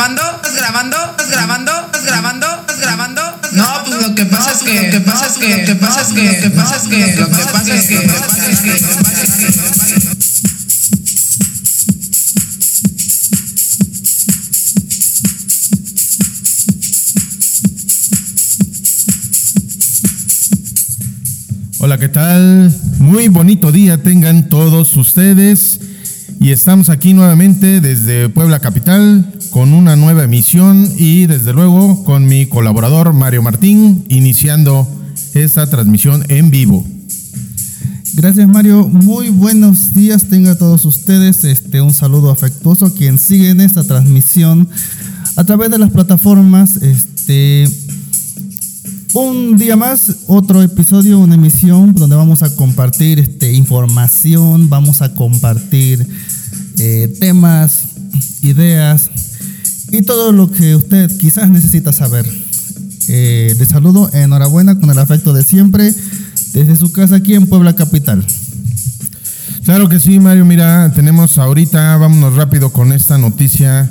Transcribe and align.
grabando? 0.00 0.22
¿Estás 0.36 0.56
grabando? 0.56 0.96
¿Estás 1.10 1.30
grabando? 1.30 1.72
¿Estás 1.86 2.04
grabando? 2.06 2.46
¿Estás 2.60 2.80
grabando? 2.80 3.20
No, 3.52 3.66
pues 3.84 4.08
lo 4.08 4.14
que 4.14 4.24
pasa 4.24 4.52
es 4.52 4.58
que, 4.62 4.82
lo 4.82 4.90
que 4.92 5.00
pasa 5.00 5.26
es 5.26 5.32
que, 5.36 5.58
lo 5.58 5.66
que 5.66 5.74
pasa 5.74 6.00
es 6.00 6.08
que, 6.08 6.24
lo 6.24 6.40
que 6.40 6.50
pasa 6.50 6.76
es 6.76 6.82
que, 6.88 6.96
lo 7.20 7.28
que 7.28 7.42
pasa 7.52 7.74
es 7.74 7.86
que, 7.86 7.94
lo 7.96 8.00
que 8.00 8.08
pasa 8.08 8.50
es 8.50 8.60
que, 8.60 8.72
lo 8.72 8.80
que 8.80 9.04
pasa 9.04 9.24
es 9.24 9.32
que. 9.34 9.50
Hola, 21.80 21.98
¿qué 21.98 22.08
tal? 22.08 22.74
Muy 22.98 23.28
bonito 23.28 23.70
día 23.70 24.02
tengan 24.02 24.48
todos 24.48 24.96
ustedes. 24.96 25.80
Y 26.40 26.52
estamos 26.52 26.88
aquí 26.88 27.12
nuevamente 27.12 27.82
desde 27.82 28.30
Puebla 28.30 28.60
Capital 28.60 29.39
con 29.50 29.72
una 29.72 29.96
nueva 29.96 30.24
emisión 30.24 30.88
y 30.96 31.26
desde 31.26 31.52
luego 31.52 32.04
con 32.04 32.26
mi 32.26 32.46
colaborador 32.46 33.12
Mario 33.12 33.42
Martín 33.42 34.04
iniciando 34.08 34.88
esta 35.34 35.68
transmisión 35.68 36.24
en 36.28 36.50
vivo. 36.50 36.86
Gracias 38.14 38.48
Mario, 38.48 38.88
muy 38.88 39.28
buenos 39.28 39.92
días 39.92 40.24
tenga 40.24 40.56
todos 40.56 40.84
ustedes, 40.84 41.44
este 41.44 41.80
un 41.80 41.92
saludo 41.92 42.30
afectuoso 42.30 42.86
a 42.86 42.94
quien 42.94 43.18
sigue 43.18 43.50
en 43.50 43.60
esta 43.60 43.84
transmisión 43.84 44.68
a 45.36 45.44
través 45.44 45.70
de 45.70 45.78
las 45.78 45.90
plataformas, 45.90 46.76
este 46.76 47.68
un 49.14 49.56
día 49.56 49.76
más, 49.76 50.18
otro 50.28 50.62
episodio, 50.62 51.18
una 51.18 51.34
emisión 51.34 51.94
donde 51.94 52.14
vamos 52.14 52.42
a 52.42 52.54
compartir 52.54 53.18
este, 53.18 53.52
información, 53.52 54.68
vamos 54.68 55.02
a 55.02 55.14
compartir 55.14 56.06
eh, 56.78 57.12
temas, 57.18 57.82
ideas 58.42 59.10
y 59.92 60.02
todo 60.02 60.32
lo 60.32 60.50
que 60.50 60.76
usted 60.76 61.10
quizás 61.18 61.50
necesita 61.50 61.92
saber. 61.92 62.26
Eh, 63.08 63.54
de 63.58 63.66
saludo, 63.66 64.10
enhorabuena 64.12 64.78
con 64.78 64.90
el 64.90 64.98
afecto 64.98 65.32
de 65.32 65.42
siempre 65.42 65.92
desde 66.52 66.76
su 66.76 66.92
casa 66.92 67.16
aquí 67.16 67.34
en 67.34 67.46
Puebla 67.46 67.74
Capital. 67.74 68.24
Claro 69.64 69.88
que 69.88 70.00
sí, 70.00 70.18
Mario. 70.18 70.44
Mira, 70.44 70.92
tenemos 70.94 71.38
ahorita, 71.38 71.96
vámonos 71.96 72.34
rápido 72.34 72.72
con 72.72 72.92
esta 72.92 73.18
noticia. 73.18 73.90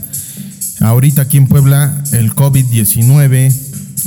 Ahorita 0.79 1.23
aquí 1.23 1.37
en 1.37 1.47
Puebla, 1.47 2.03
el 2.13 2.33
COVID-19 2.33 3.53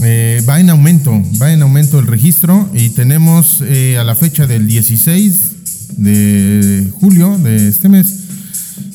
eh, 0.02 0.42
va 0.48 0.60
en 0.60 0.70
aumento, 0.70 1.22
va 1.40 1.52
en 1.52 1.62
aumento 1.62 1.98
el 1.98 2.06
registro 2.06 2.68
y 2.74 2.90
tenemos 2.90 3.62
eh, 3.62 3.98
a 3.98 4.04
la 4.04 4.14
fecha 4.14 4.46
del 4.46 4.66
16 4.66 5.96
de 5.98 6.90
julio 6.98 7.36
de 7.38 7.68
este 7.68 7.88
mes 7.88 8.20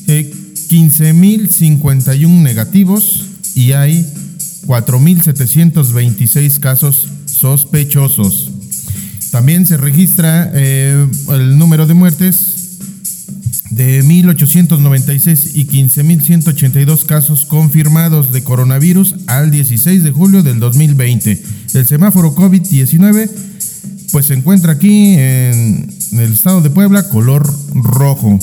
eh, 0.08 0.32
15.051 0.68 2.28
negativos 2.42 3.26
y 3.54 3.72
hay 3.72 4.06
4.726 4.66 6.60
casos 6.60 7.08
sospechosos. 7.26 8.50
También 9.30 9.66
se 9.66 9.76
registra 9.76 10.50
eh, 10.54 11.06
el 11.30 11.58
número 11.58 11.86
de 11.86 11.94
muertes 11.94 12.58
de 13.70 14.02
1.896 14.02 15.52
y 15.54 15.66
15.182 15.66 17.04
casos 17.04 17.44
confirmados 17.44 18.32
de 18.32 18.42
coronavirus 18.42 19.14
al 19.26 19.50
16 19.50 20.02
de 20.02 20.10
julio 20.10 20.42
del 20.42 20.58
2020. 20.58 21.42
El 21.74 21.86
semáforo 21.86 22.34
COVID-19 22.34 23.30
pues 24.12 24.26
se 24.26 24.34
encuentra 24.34 24.72
aquí 24.72 25.14
en 25.14 25.94
el 26.12 26.32
estado 26.32 26.60
de 26.60 26.70
Puebla 26.70 27.08
color 27.08 27.48
rojo. 27.74 28.38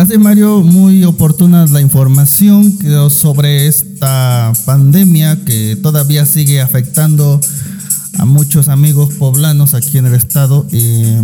Hace 0.00 0.16
Mario 0.16 0.62
muy 0.62 1.04
oportuna 1.04 1.66
la 1.66 1.82
información 1.82 2.78
sobre 3.10 3.66
esta 3.66 4.50
pandemia 4.64 5.44
que 5.44 5.76
todavía 5.76 6.24
sigue 6.24 6.62
afectando 6.62 7.38
a 8.16 8.24
muchos 8.24 8.68
amigos 8.68 9.12
poblanos 9.16 9.74
aquí 9.74 9.98
en 9.98 10.06
el 10.06 10.14
estado. 10.14 10.66
Eh, 10.72 11.20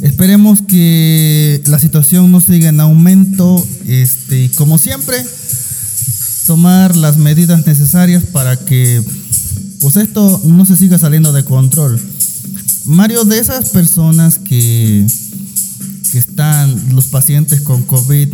esperemos 0.00 0.62
que 0.62 1.60
la 1.66 1.80
situación 1.80 2.30
no 2.30 2.40
siga 2.40 2.68
en 2.68 2.78
aumento 2.78 3.66
este, 3.88 4.44
y 4.44 4.48
como 4.50 4.78
siempre 4.78 5.16
tomar 6.46 6.94
las 6.94 7.16
medidas 7.16 7.66
necesarias 7.66 8.22
para 8.26 8.56
que 8.64 9.02
pues 9.80 9.96
esto 9.96 10.40
no 10.44 10.64
se 10.66 10.76
siga 10.76 11.00
saliendo 11.00 11.32
de 11.32 11.44
control. 11.44 12.00
Mario, 12.84 13.24
de 13.24 13.40
esas 13.40 13.70
personas 13.70 14.38
que 14.38 15.04
que 16.10 16.18
están 16.18 16.94
los 16.94 17.06
pacientes 17.06 17.60
con 17.60 17.82
COVID, 17.82 18.28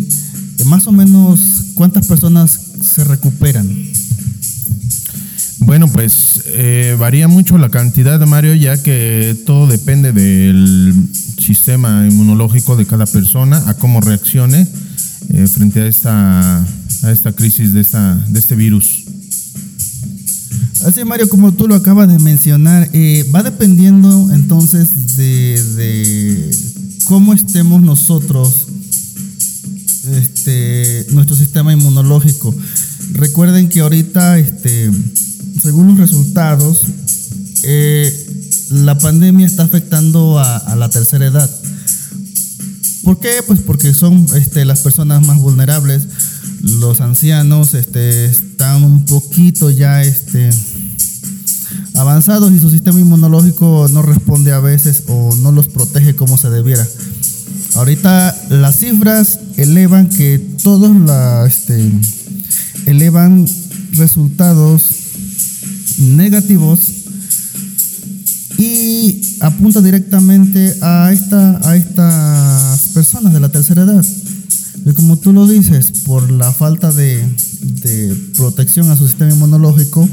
más 0.64 0.86
o 0.86 0.92
menos 0.92 1.40
cuántas 1.74 2.06
personas 2.06 2.58
se 2.80 3.04
recuperan. 3.04 3.68
Bueno, 5.60 5.88
pues 5.88 6.42
eh, 6.46 6.96
varía 6.98 7.28
mucho 7.28 7.58
la 7.58 7.70
cantidad, 7.70 8.20
Mario, 8.26 8.54
ya 8.54 8.80
que 8.82 9.36
todo 9.46 9.66
depende 9.66 10.12
del 10.12 10.94
sistema 11.38 12.06
inmunológico 12.08 12.76
de 12.76 12.86
cada 12.86 13.06
persona, 13.06 13.62
a 13.66 13.74
cómo 13.74 14.00
reaccione 14.00 14.66
eh, 15.30 15.46
frente 15.48 15.80
a 15.80 15.86
esta, 15.86 16.60
a 16.60 17.12
esta 17.12 17.32
crisis 17.32 17.72
de, 17.72 17.80
esta, 17.80 18.14
de 18.28 18.38
este 18.38 18.54
virus. 18.54 19.04
Así, 20.84 21.04
Mario, 21.04 21.28
como 21.28 21.52
tú 21.52 21.66
lo 21.66 21.74
acabas 21.74 22.08
de 22.08 22.18
mencionar, 22.18 22.88
eh, 22.92 23.28
va 23.34 23.42
dependiendo 23.42 24.30
entonces 24.32 25.16
de, 25.16 25.60
de 25.74 26.75
cómo 27.06 27.32
estemos 27.32 27.82
nosotros, 27.82 28.66
este, 30.12 31.06
nuestro 31.10 31.36
sistema 31.36 31.72
inmunológico. 31.72 32.54
Recuerden 33.12 33.68
que 33.68 33.80
ahorita, 33.80 34.38
este, 34.38 34.90
según 35.62 35.88
los 35.88 35.98
resultados, 35.98 36.82
eh, 37.62 38.12
la 38.70 38.98
pandemia 38.98 39.46
está 39.46 39.62
afectando 39.62 40.38
a, 40.38 40.74
la 40.76 40.90
tercera 40.90 41.26
edad. 41.26 41.48
¿Por 43.04 43.20
qué? 43.20 43.40
Pues 43.46 43.60
porque 43.60 43.94
son 43.94 44.26
este, 44.34 44.64
las 44.64 44.80
personas 44.80 45.24
más 45.24 45.38
vulnerables. 45.38 46.02
Los 46.60 47.00
ancianos 47.00 47.74
este, 47.74 48.24
están 48.24 48.82
un 48.82 49.04
poquito 49.04 49.70
ya 49.70 50.02
este, 50.02 50.50
avanzados 51.96 52.52
y 52.52 52.58
su 52.58 52.70
sistema 52.70 53.00
inmunológico 53.00 53.88
no 53.90 54.02
responde 54.02 54.52
a 54.52 54.60
veces 54.60 55.04
o 55.08 55.34
no 55.36 55.52
los 55.52 55.66
protege 55.68 56.14
como 56.14 56.38
se 56.38 56.50
debiera. 56.50 56.86
Ahorita 57.74 58.34
las 58.50 58.78
cifras 58.78 59.40
elevan 59.56 60.08
que 60.08 60.38
todos 60.62 60.94
la, 60.96 61.46
este, 61.46 61.90
elevan 62.86 63.46
resultados 63.92 64.82
negativos 65.98 66.80
y 68.58 69.38
apunta 69.40 69.80
directamente 69.80 70.74
a, 70.80 71.12
esta, 71.12 71.68
a 71.68 71.76
estas 71.76 72.88
personas 72.94 73.32
de 73.32 73.40
la 73.40 73.50
tercera 73.50 73.82
edad. 73.82 74.04
Y 74.84 74.92
como 74.92 75.18
tú 75.18 75.32
lo 75.32 75.46
dices, 75.46 75.90
por 76.04 76.30
la 76.30 76.52
falta 76.52 76.92
de, 76.92 77.22
de 77.60 78.16
protección 78.36 78.90
a 78.90 78.96
su 78.96 79.06
sistema 79.06 79.32
inmunológico, 79.32 80.08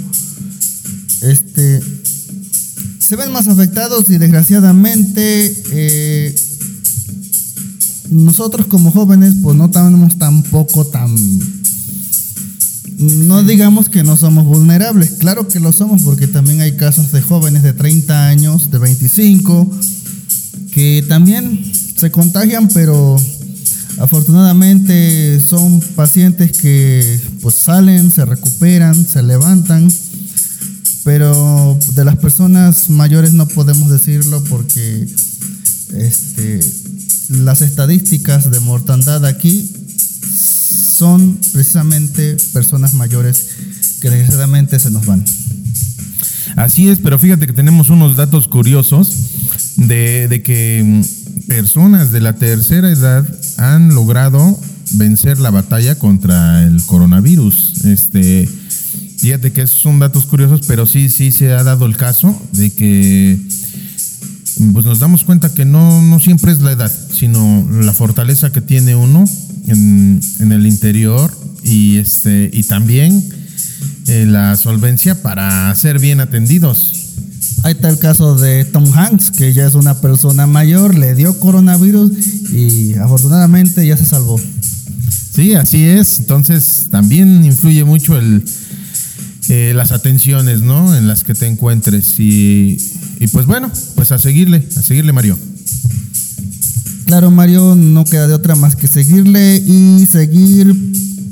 este, 1.23 1.81
se 2.99 3.15
ven 3.15 3.31
más 3.31 3.47
afectados 3.47 4.09
y 4.09 4.17
desgraciadamente 4.17 5.55
eh, 5.71 6.35
nosotros 8.09 8.67
como 8.67 8.91
jóvenes 8.91 9.35
pues 9.41 9.57
no 9.57 9.65
estamos 9.65 10.17
tampoco 10.17 10.85
tan 10.85 11.13
no 12.97 13.43
digamos 13.43 13.89
que 13.89 14.03
no 14.03 14.15
somos 14.17 14.45
vulnerables, 14.45 15.11
claro 15.19 15.47
que 15.47 15.59
lo 15.59 15.71
somos 15.71 16.03
porque 16.03 16.27
también 16.27 16.61
hay 16.61 16.73
casos 16.73 17.11
de 17.11 17.21
jóvenes 17.21 17.63
de 17.63 17.73
30 17.73 18.27
años, 18.27 18.71
de 18.71 18.77
25, 18.77 19.69
que 20.73 21.03
también 21.09 21.59
se 21.97 22.11
contagian, 22.11 22.67
pero 22.69 23.17
afortunadamente 23.99 25.39
son 25.39 25.81
pacientes 25.95 26.57
que 26.57 27.19
pues 27.41 27.55
salen, 27.55 28.11
se 28.11 28.25
recuperan, 28.25 28.95
se 28.95 29.23
levantan 29.23 29.89
pero 31.03 31.77
de 31.95 32.05
las 32.05 32.17
personas 32.17 32.89
mayores 32.89 33.33
no 33.33 33.47
podemos 33.47 33.89
decirlo 33.89 34.43
porque 34.45 35.07
este, 35.93 36.59
las 37.29 37.61
estadísticas 37.61 38.49
de 38.51 38.59
mortandad 38.59 39.25
aquí 39.25 39.69
son 40.97 41.37
precisamente 41.51 42.37
personas 42.53 42.93
mayores 42.93 43.47
que 44.01 44.09
desgraciadamente 44.09 44.79
se 44.79 44.91
nos 44.91 45.05
van. 45.05 45.23
Así 46.55 46.87
es, 46.87 46.99
pero 46.99 47.17
fíjate 47.19 47.47
que 47.47 47.53
tenemos 47.53 47.89
unos 47.89 48.15
datos 48.15 48.47
curiosos 48.47 49.11
de, 49.77 50.27
de 50.27 50.43
que 50.43 51.03
personas 51.47 52.11
de 52.11 52.21
la 52.21 52.33
tercera 52.33 52.91
edad 52.91 53.25
han 53.57 53.93
logrado 53.95 54.59
vencer 54.91 55.39
la 55.39 55.49
batalla 55.49 55.95
contra 55.95 56.63
el 56.63 56.81
coronavirus. 56.83 57.85
Este, 57.85 58.47
Fíjate 59.23 59.53
que 59.53 59.67
son 59.67 59.99
datos 59.99 60.25
curiosos, 60.25 60.65
pero 60.67 60.85
sí, 60.85 61.09
sí 61.09 61.31
se 61.31 61.53
ha 61.53 61.63
dado 61.63 61.85
el 61.85 61.95
caso 61.95 62.37
de 62.51 62.71
que 62.73 63.39
pues 64.73 64.85
nos 64.85 64.99
damos 64.99 65.23
cuenta 65.23 65.53
que 65.53 65.63
no, 65.63 66.01
no 66.01 66.19
siempre 66.19 66.51
es 66.51 66.59
la 66.59 66.73
edad, 66.73 66.91
sino 67.13 67.65
la 67.71 67.93
fortaleza 67.93 68.51
que 68.51 68.59
tiene 68.59 68.97
uno 68.97 69.23
en, 69.69 70.19
en 70.41 70.51
el 70.51 70.67
interior 70.67 71.33
y, 71.63 71.99
este, 71.99 72.49
y 72.51 72.63
también 72.63 73.23
eh, 74.07 74.25
la 74.27 74.57
solvencia 74.57 75.21
para 75.21 75.73
ser 75.73 75.99
bien 75.99 76.19
atendidos. 76.19 77.13
Ahí 77.63 77.75
está 77.75 77.87
el 77.87 77.99
caso 77.99 78.35
de 78.35 78.65
Tom 78.65 78.91
Hanks, 78.93 79.31
que 79.31 79.53
ya 79.53 79.65
es 79.65 79.75
una 79.75 80.01
persona 80.01 80.47
mayor, 80.47 80.95
le 80.95 81.15
dio 81.15 81.39
coronavirus 81.39 82.11
y 82.51 82.95
afortunadamente 82.95 83.87
ya 83.87 83.95
se 83.95 84.03
salvó. 84.03 84.37
Sí, 85.33 85.53
así 85.53 85.81
es. 85.85 86.19
Entonces 86.19 86.87
también 86.91 87.45
influye 87.45 87.85
mucho 87.85 88.17
el, 88.17 88.43
eh, 89.55 89.71
las 89.75 89.91
atenciones, 89.91 90.63
¿no? 90.63 90.95
En 90.95 91.07
las 91.07 91.23
que 91.23 91.35
te 91.35 91.45
encuentres. 91.45 92.19
Y, 92.19 92.75
y 93.19 93.27
pues 93.27 93.45
bueno, 93.45 93.71
pues 93.93 94.11
a 94.11 94.17
seguirle, 94.17 94.67
a 94.75 94.81
seguirle 94.81 95.13
Mario. 95.13 95.37
Claro, 97.05 97.29
Mario, 97.29 97.75
no 97.75 98.03
queda 98.03 98.27
de 98.27 98.33
otra 98.33 98.55
más 98.55 98.75
que 98.75 98.87
seguirle 98.87 99.57
y 99.57 100.07
seguir 100.07 100.75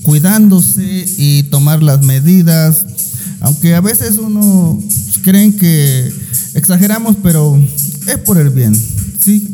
cuidándose 0.04 1.04
y 1.18 1.44
tomar 1.50 1.82
las 1.82 2.04
medidas. 2.04 2.86
Aunque 3.40 3.74
a 3.74 3.82
veces 3.82 4.20
uno 4.20 4.80
creen 5.24 5.54
que 5.54 6.14
exageramos, 6.54 7.16
pero 7.24 7.60
es 8.08 8.18
por 8.18 8.38
el 8.38 8.52
bien, 8.52 8.76
¿sí? 9.20 9.48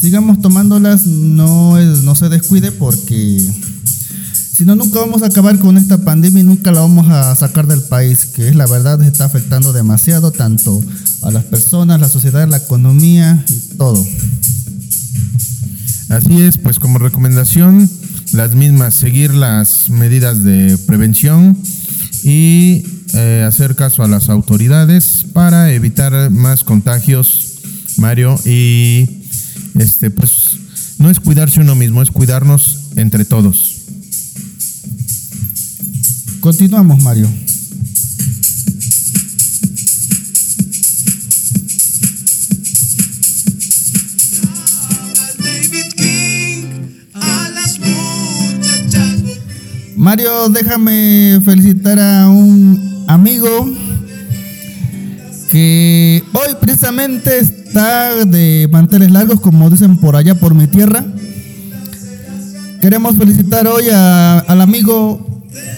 Sigamos 0.00 0.40
tomándolas, 0.40 1.06
no, 1.06 1.76
no 1.80 2.14
se 2.14 2.28
descuide 2.28 2.70
porque 2.70 3.40
si 4.56 4.64
no, 4.64 4.74
nunca 4.74 5.00
vamos 5.00 5.22
a 5.22 5.26
acabar 5.26 5.58
con 5.58 5.76
esta 5.76 5.98
pandemia 5.98 6.40
y 6.40 6.44
nunca 6.44 6.72
la 6.72 6.80
vamos 6.80 7.10
a 7.10 7.34
sacar 7.34 7.66
del 7.66 7.82
país, 7.82 8.24
que 8.24 8.48
es 8.48 8.56
la 8.56 8.66
verdad, 8.66 9.02
está 9.02 9.26
afectando 9.26 9.74
demasiado 9.74 10.30
tanto 10.30 10.82
a 11.22 11.30
las 11.30 11.44
personas, 11.44 12.00
la 12.00 12.08
sociedad, 12.08 12.48
la 12.48 12.56
economía 12.56 13.44
y 13.46 13.76
todo. 13.76 14.02
Así 16.08 16.40
es, 16.40 16.56
pues 16.56 16.78
como 16.78 16.98
recomendación, 16.98 17.90
las 18.32 18.54
mismas, 18.54 18.94
seguir 18.94 19.34
las 19.34 19.90
medidas 19.90 20.42
de 20.42 20.78
prevención 20.86 21.58
y 22.22 22.82
eh, 23.12 23.44
hacer 23.46 23.76
caso 23.76 24.04
a 24.04 24.08
las 24.08 24.30
autoridades 24.30 25.26
para 25.34 25.70
evitar 25.72 26.30
más 26.30 26.64
contagios, 26.64 27.56
Mario, 27.98 28.40
y 28.46 29.22
este 29.74 30.08
pues 30.10 30.56
no 30.98 31.10
es 31.10 31.20
cuidarse 31.20 31.60
uno 31.60 31.74
mismo, 31.74 32.00
es 32.00 32.10
cuidarnos 32.10 32.84
entre 32.96 33.26
todos. 33.26 33.65
Continuamos, 36.46 37.02
Mario. 37.02 37.28
Mario, 49.96 50.48
déjame 50.50 51.40
felicitar 51.44 51.98
a 51.98 52.28
un 52.28 53.04
amigo 53.08 53.68
que 55.50 56.22
hoy 56.32 56.54
precisamente 56.60 57.38
está 57.38 58.24
de 58.24 58.68
manteles 58.70 59.10
largos, 59.10 59.40
como 59.40 59.68
dicen 59.70 59.96
por 59.96 60.14
allá 60.16 60.34
por 60.34 60.54
mi 60.54 60.66
tierra. 60.66 61.04
Queremos 62.80 63.16
felicitar 63.16 63.66
hoy 63.66 63.84
a- 63.92 64.38
al 64.40 64.60
amigo 64.60 65.26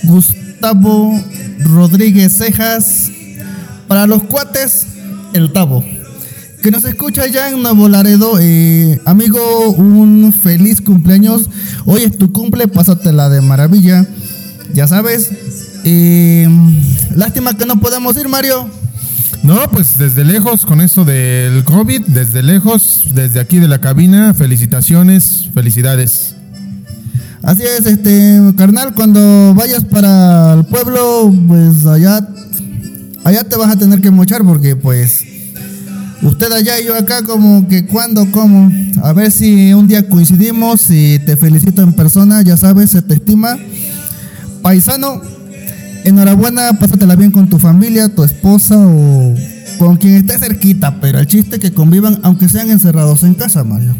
Gustavo 0.02 0.37
Rodríguez 1.60 2.36
Cejas. 2.36 3.10
Para 3.86 4.06
los 4.06 4.24
cuates, 4.24 4.86
el 5.32 5.52
Tavo. 5.52 5.84
Que 6.62 6.70
nos 6.70 6.84
escucha 6.84 7.26
ya 7.26 7.50
en 7.50 7.62
Nuevo 7.62 7.88
Laredo. 7.88 8.38
eh, 8.40 9.00
amigo, 9.04 9.38
un 9.70 10.32
feliz 10.32 10.80
cumpleaños. 10.80 11.48
Hoy 11.86 12.02
es 12.02 12.18
tu 12.18 12.32
cumple, 12.32 12.68
pásatela 12.68 13.28
de 13.28 13.40
maravilla. 13.40 14.06
Ya 14.74 14.86
sabes. 14.86 15.30
eh, 15.84 16.48
lástima 17.14 17.56
que 17.56 17.64
no 17.64 17.80
podemos 17.80 18.16
ir, 18.16 18.28
Mario. 18.28 18.68
No, 19.44 19.70
pues 19.70 19.96
desde 19.96 20.24
lejos, 20.24 20.66
con 20.66 20.80
esto 20.80 21.04
del 21.04 21.62
COVID, 21.62 22.02
desde 22.08 22.42
lejos, 22.42 23.04
desde 23.14 23.38
aquí 23.40 23.58
de 23.58 23.68
la 23.68 23.80
cabina, 23.80 24.34
felicitaciones, 24.34 25.48
felicidades. 25.54 26.34
Así 27.42 27.62
es, 27.62 27.86
este, 27.86 28.40
carnal, 28.56 28.94
cuando 28.94 29.54
vayas 29.54 29.84
para 29.84 30.54
el 30.54 30.64
pueblo, 30.64 31.32
pues 31.46 31.86
allá, 31.86 32.26
allá 33.24 33.44
te 33.44 33.56
vas 33.56 33.70
a 33.70 33.78
tener 33.78 34.00
que 34.00 34.10
mochar 34.10 34.44
porque 34.44 34.74
pues 34.74 35.24
usted 36.22 36.50
allá 36.52 36.80
y 36.80 36.86
yo 36.86 36.96
acá 36.96 37.22
como 37.22 37.68
que 37.68 37.86
cuando, 37.86 38.30
cómo. 38.32 38.70
A 39.02 39.12
ver 39.12 39.30
si 39.30 39.72
un 39.72 39.86
día 39.86 40.08
coincidimos 40.08 40.90
y 40.90 41.20
te 41.20 41.36
felicito 41.36 41.82
en 41.82 41.92
persona, 41.92 42.42
ya 42.42 42.56
sabes, 42.56 42.90
se 42.90 43.02
te 43.02 43.14
estima. 43.14 43.56
Paisano, 44.60 45.22
enhorabuena, 46.04 46.72
pásatela 46.78 47.14
bien 47.14 47.30
con 47.30 47.48
tu 47.48 47.58
familia, 47.58 48.08
tu 48.08 48.24
esposa 48.24 48.76
o 48.76 49.34
con 49.78 49.96
quien 49.96 50.14
esté 50.14 50.38
cerquita, 50.38 51.00
pero 51.00 51.20
el 51.20 51.26
chiste 51.26 51.56
es 51.56 51.62
que 51.62 51.72
convivan 51.72 52.18
aunque 52.24 52.48
sean 52.48 52.68
encerrados 52.70 53.22
en 53.22 53.34
casa, 53.34 53.62
Mario. 53.62 53.94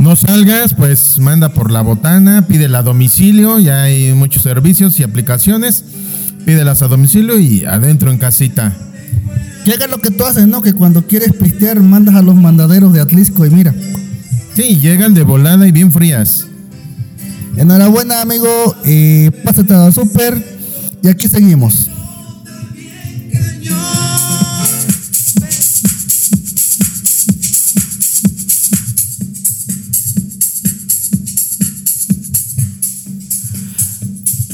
No 0.00 0.16
salgas, 0.16 0.72
pues 0.72 1.18
manda 1.18 1.50
por 1.50 1.70
la 1.70 1.82
botana, 1.82 2.46
pídela 2.46 2.78
a 2.78 2.82
domicilio, 2.82 3.58
ya 3.58 3.82
hay 3.82 4.14
muchos 4.14 4.42
servicios 4.42 4.98
y 4.98 5.02
aplicaciones, 5.02 5.84
pídelas 6.46 6.80
a 6.80 6.88
domicilio 6.88 7.38
y 7.38 7.66
adentro 7.66 8.10
en 8.10 8.16
casita. 8.16 8.74
Que 9.62 9.74
haga 9.74 9.86
lo 9.88 9.98
que 9.98 10.10
tú 10.10 10.24
haces, 10.24 10.46
¿no? 10.46 10.62
Que 10.62 10.72
cuando 10.72 11.06
quieres 11.06 11.34
pistear 11.34 11.80
mandas 11.80 12.14
a 12.14 12.22
los 12.22 12.34
mandaderos 12.34 12.94
de 12.94 13.02
Atlisco 13.02 13.44
y 13.44 13.50
mira. 13.50 13.74
Sí, 14.56 14.80
llegan 14.80 15.12
de 15.12 15.22
volada 15.22 15.68
y 15.68 15.72
bien 15.72 15.92
frías. 15.92 16.46
Enhorabuena, 17.58 18.22
amigo. 18.22 18.48
Eh, 18.86 19.30
pásate 19.44 19.74
al 19.74 19.92
súper. 19.92 20.42
Y 21.02 21.08
aquí 21.08 21.28
seguimos. 21.28 21.89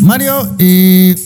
Mario, 0.06 0.54
¿qué 0.56 1.16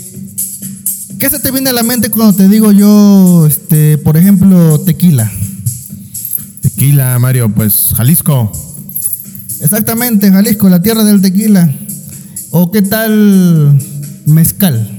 se 1.21 1.39
te 1.39 1.51
viene 1.51 1.69
a 1.69 1.75
la 1.75 1.83
mente 1.83 2.09
cuando 2.11 2.35
te 2.35 2.49
digo 2.49 2.73
yo, 2.73 3.47
este, 3.47 3.99
por 3.99 4.17
ejemplo, 4.17 4.81
tequila? 4.81 5.31
Tequila, 6.63 7.19
Mario, 7.19 7.55
pues 7.55 7.93
Jalisco. 7.95 8.51
Exactamente, 9.61 10.33
Jalisco, 10.33 10.71
la 10.71 10.81
tierra 10.81 11.05
del 11.05 11.21
tequila. 11.21 11.71
¿O 12.53 12.73
qué 12.73 12.81
tal 12.81 13.79
mezcal? 14.25 14.97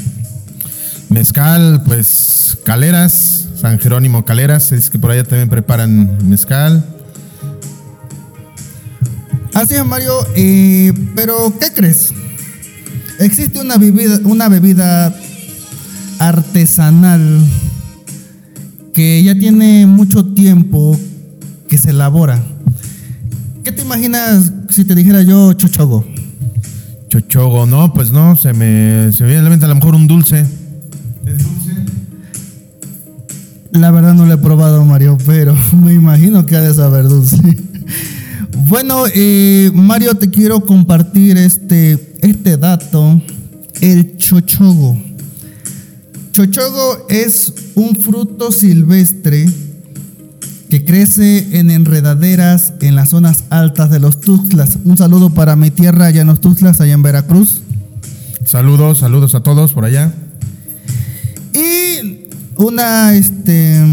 Mezcal, 1.09 1.81
pues 1.83 2.59
Caleras, 2.63 3.47
San 3.59 3.79
Jerónimo 3.79 4.25
Caleras, 4.25 4.71
es 4.73 4.91
que 4.91 4.99
por 4.99 5.09
allá 5.09 5.23
también 5.23 5.49
preparan 5.49 6.19
mezcal. 6.29 6.85
Así 9.55 9.73
es, 9.73 9.83
Mario. 9.83 10.13
eh, 10.35 10.93
pero, 11.15 11.51
¿qué 11.59 11.73
crees? 11.73 12.13
Existe 13.21 13.61
una 13.61 13.77
bebida, 13.77 14.19
una 14.23 14.49
bebida 14.49 15.15
artesanal 16.17 17.39
que 18.95 19.21
ya 19.23 19.37
tiene 19.37 19.85
mucho 19.85 20.25
tiempo 20.33 20.97
que 21.69 21.77
se 21.77 21.91
elabora. 21.91 22.41
¿Qué 23.63 23.71
te 23.71 23.83
imaginas 23.83 24.51
si 24.69 24.85
te 24.85 24.95
dijera 24.95 25.21
yo 25.21 25.53
chochogo? 25.53 26.03
Chochogo, 27.09 27.67
no, 27.67 27.93
pues 27.93 28.11
no, 28.11 28.35
se 28.35 28.53
me, 28.53 29.11
se 29.11 29.23
me 29.23 29.29
viene 29.29 29.41
a 29.41 29.43
la 29.43 29.49
mente 29.51 29.65
a 29.65 29.69
lo 29.69 29.75
mejor 29.75 29.93
un 29.93 30.07
dulce. 30.07 30.43
La 33.71 33.91
verdad 33.91 34.15
no 34.15 34.25
lo 34.25 34.33
he 34.33 34.37
probado, 34.37 34.83
Mario, 34.83 35.19
pero 35.27 35.55
me 35.83 35.93
imagino 35.93 36.47
que 36.47 36.55
ha 36.55 36.61
de 36.61 36.73
saber 36.73 37.07
dulce. 37.07 37.37
Bueno, 38.67 39.03
eh, 39.13 39.69
Mario, 39.73 40.15
te 40.15 40.29
quiero 40.29 40.65
compartir 40.65 41.35
este, 41.37 42.10
este 42.21 42.57
dato. 42.57 43.21
El 43.81 44.17
chochogo. 44.17 44.97
Chochogo 46.31 47.07
es 47.09 47.53
un 47.75 47.95
fruto 47.95 48.51
silvestre 48.51 49.49
que 50.69 50.85
crece 50.85 51.59
en 51.59 51.69
enredaderas 51.69 52.73
en 52.79 52.95
las 52.95 53.09
zonas 53.09 53.43
altas 53.49 53.89
de 53.89 53.99
los 53.99 54.21
Tuxtlas. 54.21 54.77
Un 54.85 54.97
saludo 54.97 55.31
para 55.31 55.57
mi 55.57 55.69
tierra 55.69 56.05
allá 56.05 56.21
en 56.21 56.27
los 56.27 56.39
Tuxtlas, 56.39 56.79
allá 56.79 56.93
en 56.93 57.03
Veracruz. 57.03 57.61
Saludos, 58.45 58.99
saludos 58.99 59.35
a 59.35 59.43
todos 59.43 59.73
por 59.73 59.83
allá. 59.83 60.13
Y 61.53 62.27
una, 62.55 63.13
este, 63.15 63.83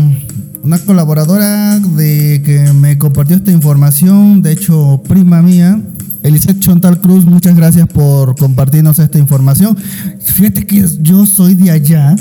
una 0.63 0.79
colaboradora 0.79 1.81
de 1.81 2.43
que 2.45 2.73
me 2.73 2.97
compartió 2.97 3.35
esta 3.35 3.51
información, 3.51 4.43
de 4.43 4.53
hecho, 4.53 5.03
prima 5.09 5.43
mía, 5.43 5.81
Elisette 6.29 6.61
Chontal 6.61 7.01
Cruz, 7.01 7.25
muchas 7.25 7.57
gracias 7.57 7.89
por 7.89 8.37
compartirnos 8.37 8.99
esta 8.99 9.19
información. 9.19 9.77
Fíjate 10.21 10.67
que 10.67 10.85
yo 11.01 11.25
soy 11.25 11.55
de 11.55 11.71
allá 11.71 12.15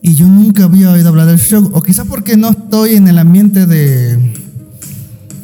y 0.00 0.14
yo 0.14 0.26
nunca 0.26 0.64
había 0.64 0.90
oído 0.90 1.08
hablar 1.08 1.28
del 1.28 1.38
show, 1.38 1.70
o 1.72 1.82
quizás 1.82 2.06
porque 2.08 2.36
no 2.36 2.50
estoy 2.50 2.96
en 2.96 3.06
el 3.06 3.18
ambiente 3.18 3.68
de, 3.68 4.34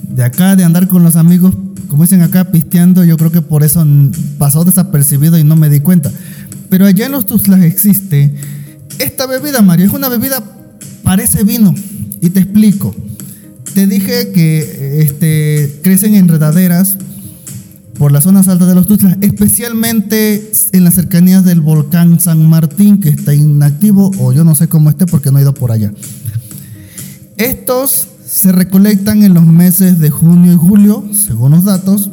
de 0.09 0.25
acá, 0.25 0.57
de 0.57 0.65
andar 0.65 0.89
con 0.89 1.05
los 1.05 1.15
amigos, 1.15 1.55
como 1.87 2.03
dicen 2.03 2.23
acá, 2.23 2.51
pisteando, 2.51 3.05
yo 3.05 3.17
creo 3.17 3.31
que 3.31 3.43
por 3.43 3.63
eso 3.63 3.87
pasó 4.39 4.65
desapercibido 4.65 5.39
y 5.39 5.45
no 5.45 5.55
me 5.55 5.71
di 5.71 5.79
cuenta. 5.79 6.11
Pero 6.69 6.85
allá 6.85 7.07
en 7.07 7.13
los 7.13 7.27
Tuxtlas 7.27 7.63
existe 7.63 8.35
esta 8.99 9.27
bebida, 9.27 9.63
Mario. 9.63 9.87
Es 9.87 9.93
una 9.93 10.09
bebida, 10.09 10.43
parece 11.05 11.45
vino. 11.45 11.73
Y 12.21 12.31
te 12.31 12.41
explico. 12.41 12.93
Te 13.73 13.87
dije 13.87 14.33
que 14.33 15.01
este, 15.01 15.81
crecen 15.83 16.17
enredaderas 16.17 16.99
por 17.99 18.13
las 18.13 18.25
zonas 18.25 18.47
altas 18.47 18.69
de 18.69 18.75
los 18.77 18.87
Tuxtlas, 18.87 19.19
especialmente 19.21 20.53
en 20.73 20.85
las 20.85 20.95
cercanías 20.95 21.45
del 21.45 21.61
volcán 21.61 22.21
San 22.21 22.49
Martín, 22.49 23.01
que 23.01 23.09
está 23.09 23.35
inactivo, 23.35 24.13
o 24.21 24.33
yo 24.33 24.45
no 24.45 24.55
sé 24.55 24.69
cómo 24.69 24.89
esté 24.89 25.07
porque 25.07 25.33
no 25.33 25.39
he 25.39 25.43
ido 25.43 25.53
por 25.53 25.73
allá. 25.73 25.93
Estos 27.37 28.07
se 28.25 28.53
recolectan 28.53 29.25
en 29.25 29.35
los 29.35 29.45
meses 29.45 29.99
de 29.99 30.11
junio 30.11 30.53
y 30.53 30.57
julio, 30.57 31.05
según 31.13 31.51
los 31.53 31.65
datos. 31.65 32.11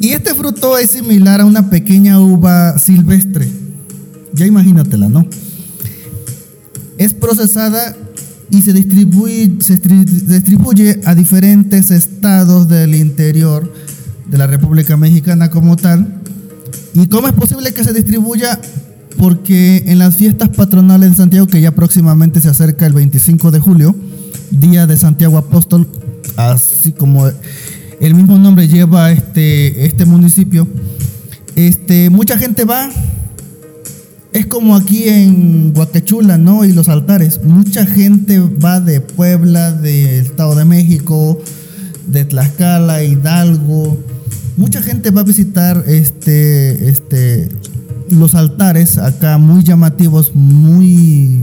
Y 0.00 0.10
este 0.10 0.34
fruto 0.34 0.76
es 0.76 0.90
similar 0.90 1.40
a 1.40 1.44
una 1.44 1.70
pequeña 1.70 2.18
uva 2.20 2.78
silvestre. 2.78 3.48
Ya 4.32 4.44
imagínatela, 4.44 5.08
¿no? 5.08 5.24
Es 6.98 7.14
procesada 7.14 7.96
y 8.50 8.62
se 8.62 8.72
distribuye, 8.72 9.52
se 9.60 9.76
distribuye 9.76 11.00
a 11.04 11.14
diferentes 11.14 11.90
estados 11.90 12.68
del 12.68 12.94
interior 12.94 13.72
de 14.34 14.38
la 14.38 14.48
República 14.48 14.96
Mexicana 14.96 15.48
como 15.48 15.76
tal. 15.76 16.08
¿Y 16.92 17.06
cómo 17.06 17.28
es 17.28 17.34
posible 17.34 17.72
que 17.72 17.84
se 17.84 17.92
distribuya? 17.92 18.60
Porque 19.16 19.84
en 19.86 20.00
las 20.00 20.16
fiestas 20.16 20.48
patronales 20.48 21.10
de 21.10 21.16
Santiago, 21.16 21.46
que 21.46 21.60
ya 21.60 21.70
próximamente 21.70 22.40
se 22.40 22.48
acerca 22.48 22.84
el 22.84 22.94
25 22.94 23.52
de 23.52 23.60
julio, 23.60 23.94
Día 24.50 24.88
de 24.88 24.96
Santiago 24.96 25.38
Apóstol, 25.38 25.86
así 26.36 26.90
como 26.90 27.30
el 28.00 28.14
mismo 28.16 28.36
nombre 28.36 28.66
lleva 28.66 29.12
este, 29.12 29.86
este 29.86 30.04
municipio, 30.04 30.66
este, 31.54 32.10
mucha 32.10 32.36
gente 32.36 32.64
va 32.64 32.90
es 34.32 34.46
como 34.46 34.74
aquí 34.74 35.04
en 35.04 35.72
Guaquechula, 35.74 36.38
¿no? 36.38 36.64
Y 36.64 36.72
los 36.72 36.88
altares. 36.88 37.44
Mucha 37.44 37.86
gente 37.86 38.40
va 38.40 38.80
de 38.80 39.00
Puebla, 39.00 39.70
del 39.70 40.26
Estado 40.26 40.56
de 40.56 40.64
México, 40.64 41.40
de 42.08 42.24
Tlaxcala, 42.24 43.04
Hidalgo. 43.04 43.96
Mucha 44.56 44.82
gente 44.82 45.10
va 45.10 45.22
a 45.22 45.24
visitar 45.24 45.84
este, 45.86 46.88
este, 46.88 47.48
los 48.10 48.34
altares 48.34 48.98
acá 48.98 49.38
muy 49.38 49.64
llamativos, 49.64 50.34
muy, 50.34 51.42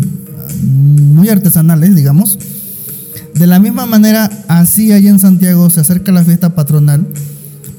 muy 0.62 1.30
artesanales, 1.30 1.96
digamos. 1.96 2.40
De 3.36 3.48
la 3.48 3.60
misma 3.60 3.86
manera, 3.86 4.30
así 4.48 4.92
allá 4.92 5.10
en 5.10 5.20
Santiago 5.20 5.70
se 5.70 5.82
acerca 5.82 6.12
la 6.12 6.24
fiesta 6.24 6.56
patronal. 6.56 7.08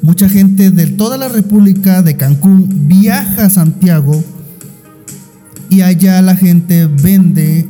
Mucha 0.02 0.28
gente 0.28 0.70
de 0.70 0.88
toda 0.88 1.16
la 1.16 1.28
República 1.28 2.02
de 2.02 2.16
Cancún 2.16 2.88
viaja 2.88 3.46
a 3.46 3.50
Santiago 3.50 4.22
y 5.70 5.82
allá 5.82 6.20
la 6.20 6.36
gente 6.36 6.86
vende 6.86 7.68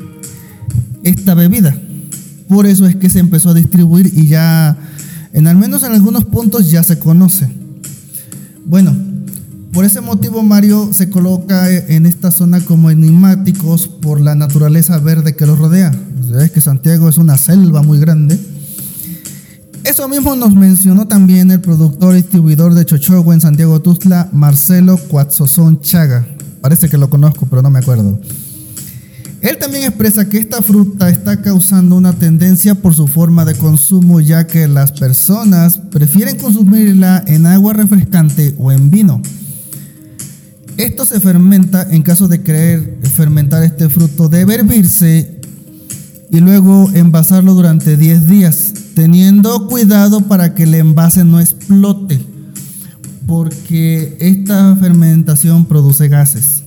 esta 1.05 1.35
bebida. 1.35 1.77
Por 2.49 2.67
eso 2.67 2.87
es 2.87 2.97
que 2.97 3.11
se 3.11 3.19
empezó 3.19 3.51
a 3.51 3.55
distribuir 3.55 4.11
y 4.15 4.27
ya, 4.27 4.77
en 5.33 5.47
al 5.47 5.57
menos 5.57 5.83
en 5.83 5.93
algunos 5.93 6.25
puntos 6.25 6.71
ya 6.71 6.83
se 6.83 6.99
conoce. 6.99 7.49
Bueno, 8.65 8.95
por 9.73 9.85
ese 9.85 10.01
motivo 10.01 10.43
Mario 10.43 10.91
se 10.93 11.09
coloca 11.09 11.71
en 11.71 12.05
esta 12.05 12.31
zona 12.31 12.61
como 12.61 12.91
enigmáticos 12.91 13.87
por 13.87 14.21
la 14.21 14.35
naturaleza 14.35 14.99
verde 14.99 15.35
que 15.35 15.47
los 15.47 15.59
rodea. 15.59 15.93
Es 16.41 16.51
que 16.51 16.61
Santiago 16.61 17.09
es 17.09 17.17
una 17.17 17.39
selva 17.39 17.83
muy 17.83 17.99
grande. 17.99 18.39
Eso 19.85 20.09
mismo 20.09 20.37
nos 20.37 20.55
mencionó 20.55 21.09
también 21.09 21.51
el 21.51 21.61
productor 21.61 22.15
y 22.15 22.19
distribuidor 22.19 22.75
de 22.75 22.85
Chochogo 22.85 23.33
en 23.33 23.41
Santiago 23.41 23.81
Tuzla, 23.81 24.29
Marcelo 24.33 24.97
Cuatzozón 24.97 25.81
Chaga. 25.81 26.27
Parece 26.61 26.89
que 26.89 26.99
lo 26.99 27.11
conozco, 27.11 27.47
pero 27.47 27.63
no 27.63 27.71
me 27.71 27.81
acuerdo. 27.81 28.21
Él 29.43 29.59
también 29.59 29.83
expresa 29.83 30.29
que 30.29 30.39
esta 30.39 30.63
fruta 30.63 31.11
está 31.11 31.43
causando 31.43 31.97
una 31.97 32.13
tendencia 32.13 32.77
por 32.77 32.95
su 32.95 33.09
forma 33.09 33.45
de 33.45 33.57
consumo, 33.57 34.21
ya 34.21 34.47
que 34.47 34.69
las 34.69 34.93
personas 34.93 35.79
prefieren 35.79 36.39
consumirla 36.39 37.25
en 37.27 37.47
agua 37.47 37.73
refrescante 37.73 38.55
o 38.57 38.71
en 38.71 38.91
vino. 38.91 39.21
Esto 40.77 41.05
se 41.05 41.19
fermenta 41.19 41.87
en 41.91 42.03
caso 42.03 42.29
de 42.29 42.43
querer 42.43 42.99
fermentar 43.15 43.65
este 43.65 43.89
fruto, 43.89 44.29
debe 44.29 44.55
hervirse 44.55 45.41
y 46.31 46.39
luego 46.39 46.89
envasarlo 46.95 47.55
durante 47.55 47.97
10 47.97 48.29
días, 48.29 48.73
teniendo 48.95 49.67
cuidado 49.67 50.21
para 50.23 50.55
que 50.55 50.63
el 50.63 50.75
envase 50.75 51.25
no 51.25 51.41
explote 51.41 52.33
porque 53.27 54.17
esta 54.21 54.77
fermentación 54.77 55.65
produce 55.65 56.09
gases. 56.09 56.62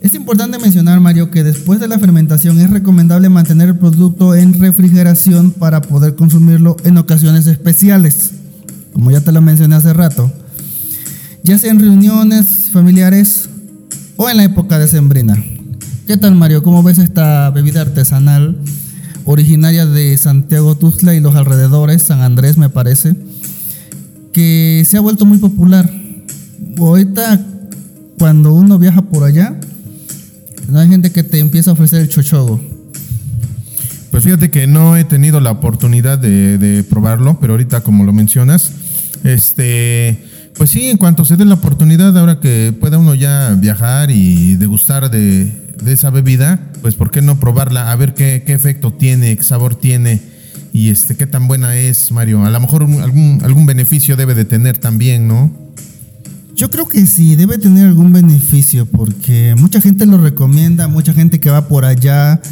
Es 0.00 0.14
importante 0.14 0.58
mencionar, 0.58 1.00
Mario, 1.00 1.30
que 1.30 1.44
después 1.44 1.78
de 1.78 1.88
la 1.88 1.98
fermentación 1.98 2.58
es 2.60 2.70
recomendable 2.70 3.28
mantener 3.28 3.68
el 3.68 3.76
producto 3.76 4.34
en 4.34 4.58
refrigeración 4.58 5.50
para 5.50 5.82
poder 5.82 6.14
consumirlo 6.14 6.76
en 6.84 6.96
ocasiones 6.96 7.46
especiales, 7.46 8.30
como 8.92 9.10
ya 9.10 9.20
te 9.20 9.32
lo 9.32 9.42
mencioné 9.42 9.76
hace 9.76 9.92
rato, 9.92 10.32
ya 11.42 11.58
sea 11.58 11.70
en 11.70 11.80
reuniones 11.80 12.70
familiares 12.72 13.48
o 14.16 14.30
en 14.30 14.38
la 14.38 14.44
época 14.44 14.78
de 14.78 14.88
sembrina. 14.88 15.42
¿Qué 16.06 16.16
tal, 16.16 16.34
Mario? 16.34 16.62
¿Cómo 16.62 16.82
ves 16.82 16.98
esta 16.98 17.50
bebida 17.50 17.82
artesanal 17.82 18.56
originaria 19.24 19.86
de 19.86 20.16
Santiago 20.16 20.76
Tuzla 20.76 21.14
y 21.14 21.20
los 21.20 21.36
alrededores, 21.36 22.02
San 22.02 22.20
Andrés 22.20 22.56
me 22.56 22.70
parece? 22.70 23.16
que 24.32 24.84
se 24.86 24.96
ha 24.96 25.00
vuelto 25.00 25.24
muy 25.24 25.38
popular. 25.38 25.90
Ahorita, 26.78 27.40
cuando 28.18 28.54
uno 28.54 28.78
viaja 28.78 29.02
por 29.02 29.24
allá, 29.24 29.58
hay 30.78 30.88
gente 30.88 31.10
que 31.12 31.22
te 31.22 31.38
empieza 31.38 31.70
a 31.70 31.72
ofrecer 31.74 32.00
el 32.00 32.08
chochogo. 32.08 32.60
Pues 34.10 34.24
fíjate 34.24 34.50
que 34.50 34.66
no 34.66 34.96
he 34.96 35.04
tenido 35.04 35.40
la 35.40 35.50
oportunidad 35.50 36.18
de, 36.18 36.84
probarlo, 36.88 37.38
pero 37.40 37.52
ahorita 37.54 37.82
como 37.82 38.04
lo 38.04 38.12
mencionas, 38.12 38.72
este, 39.22 40.24
pues 40.56 40.70
sí, 40.70 40.88
en 40.88 40.96
cuanto 40.96 41.24
se 41.24 41.36
dé 41.36 41.44
la 41.44 41.54
oportunidad, 41.54 42.16
ahora 42.18 42.40
que 42.40 42.74
pueda 42.78 42.98
uno 42.98 43.14
ya 43.14 43.54
viajar 43.58 44.10
y 44.10 44.56
degustar 44.56 45.10
de, 45.10 45.44
de 45.82 45.92
esa 45.92 46.10
bebida, 46.10 46.72
pues 46.82 46.94
¿por 46.96 47.10
qué 47.10 47.22
no 47.22 47.38
probarla? 47.38 47.92
A 47.92 47.96
ver 47.96 48.14
qué, 48.14 48.42
qué 48.44 48.52
efecto 48.52 48.92
tiene, 48.92 49.36
qué 49.36 49.44
sabor 49.44 49.76
tiene 49.76 50.20
y 50.72 50.90
este 50.90 51.16
qué 51.16 51.26
tan 51.26 51.48
buena 51.48 51.76
es, 51.76 52.12
Mario. 52.12 52.44
A 52.44 52.50
lo 52.50 52.60
mejor 52.60 52.82
algún, 52.82 53.40
algún 53.44 53.66
beneficio 53.66 54.16
debe 54.16 54.34
de 54.34 54.44
tener 54.44 54.78
también, 54.78 55.26
¿no? 55.26 55.52
Yo 56.60 56.70
creo 56.70 56.86
que 56.86 57.06
sí, 57.06 57.36
debe 57.36 57.56
tener 57.56 57.86
algún 57.86 58.12
beneficio 58.12 58.84
porque 58.84 59.54
mucha 59.58 59.80
gente 59.80 60.04
lo 60.04 60.18
recomienda, 60.18 60.88
mucha 60.88 61.14
gente 61.14 61.40
que 61.40 61.48
va 61.48 61.68
por 61.68 61.86
allá 61.86 62.42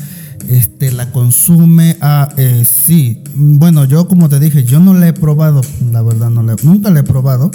este, 0.48 0.92
la 0.92 1.12
consume. 1.12 1.98
Ah, 2.00 2.32
eh, 2.38 2.64
sí, 2.64 3.22
bueno, 3.34 3.84
yo 3.84 4.08
como 4.08 4.30
te 4.30 4.40
dije, 4.40 4.64
yo 4.64 4.80
no 4.80 4.94
la 4.94 5.08
he 5.08 5.12
probado, 5.12 5.60
la 5.92 6.00
verdad, 6.00 6.30
no 6.30 6.42
nunca 6.62 6.88
la 6.88 7.00
he 7.00 7.02
probado. 7.02 7.50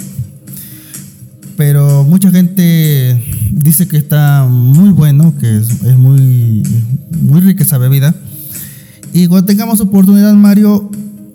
Pero 1.56 2.04
mucha 2.04 2.30
gente 2.30 3.20
dice 3.50 3.88
que 3.88 3.96
está 3.96 4.46
muy 4.48 4.90
bueno, 4.90 5.34
que 5.36 5.56
es, 5.56 5.82
es 5.82 5.96
muy, 5.98 6.62
muy 7.20 7.40
rica 7.40 7.64
esa 7.64 7.78
bebida. 7.78 8.14
Y 9.12 9.26
cuando 9.26 9.46
tengamos 9.46 9.80
oportunidad, 9.80 10.32
Mario, 10.34 10.88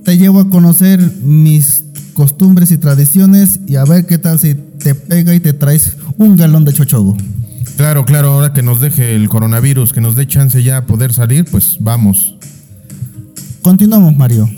te 0.05 0.17
llevo 0.17 0.39
a 0.39 0.49
conocer 0.49 1.01
mis 1.21 1.83
costumbres 2.13 2.71
y 2.71 2.77
tradiciones 2.77 3.59
y 3.67 3.75
a 3.75 3.83
ver 3.83 4.05
qué 4.05 4.17
tal 4.17 4.39
si 4.39 4.68
te 4.79 4.95
pega 4.95 5.35
y 5.35 5.39
te 5.39 5.53
traes 5.53 5.97
un 6.17 6.35
galón 6.35 6.65
de 6.65 6.73
chochogo. 6.73 7.15
Claro, 7.77 8.05
claro, 8.05 8.31
ahora 8.31 8.53
que 8.53 8.61
nos 8.61 8.81
deje 8.81 9.15
el 9.15 9.29
coronavirus, 9.29 9.93
que 9.93 10.01
nos 10.01 10.15
dé 10.15 10.27
chance 10.27 10.61
ya 10.63 10.77
a 10.77 10.85
poder 10.85 11.13
salir, 11.13 11.45
pues 11.49 11.77
vamos. 11.79 12.35
Continuamos, 13.61 14.15
Mario. 14.15 14.49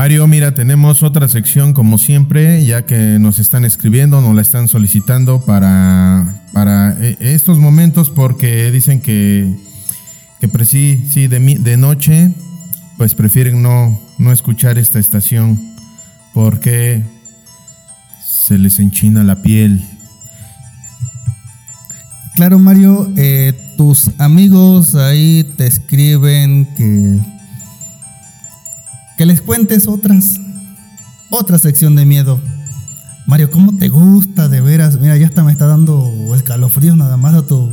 Mario, 0.00 0.26
mira, 0.26 0.54
tenemos 0.54 1.02
otra 1.02 1.28
sección 1.28 1.74
como 1.74 1.98
siempre, 1.98 2.64
ya 2.64 2.86
que 2.86 3.18
nos 3.18 3.38
están 3.38 3.66
escribiendo, 3.66 4.22
nos 4.22 4.34
la 4.34 4.40
están 4.40 4.66
solicitando 4.66 5.44
para, 5.44 6.40
para 6.54 6.96
eh, 7.02 7.18
estos 7.20 7.58
momentos 7.58 8.08
porque 8.08 8.70
dicen 8.70 9.02
que, 9.02 9.54
que 10.40 10.64
sí, 10.64 11.26
de, 11.26 11.38
de 11.38 11.76
noche, 11.76 12.32
pues 12.96 13.14
prefieren 13.14 13.60
no, 13.60 14.00
no 14.16 14.32
escuchar 14.32 14.78
esta 14.78 14.98
estación 14.98 15.60
porque 16.32 17.04
se 18.26 18.56
les 18.56 18.78
enchina 18.78 19.22
la 19.22 19.42
piel. 19.42 19.84
Claro, 22.36 22.58
Mario, 22.58 23.12
eh, 23.18 23.52
tus 23.76 24.12
amigos 24.16 24.94
ahí 24.94 25.44
te 25.58 25.66
escriben 25.66 26.66
que 26.74 27.20
que 29.20 29.26
les 29.26 29.42
cuentes 29.42 29.86
otras 29.86 30.40
otra 31.28 31.58
sección 31.58 31.94
de 31.94 32.06
miedo. 32.06 32.40
Mario, 33.26 33.50
¿cómo 33.50 33.76
te 33.76 33.90
gusta 33.90 34.48
de 34.48 34.62
veras? 34.62 34.98
Mira, 34.98 35.14
ya 35.18 35.26
hasta 35.26 35.44
me 35.44 35.52
está 35.52 35.66
dando 35.66 36.34
escalofríos 36.34 36.96
nada 36.96 37.18
más 37.18 37.34
a 37.34 37.46
tu 37.46 37.70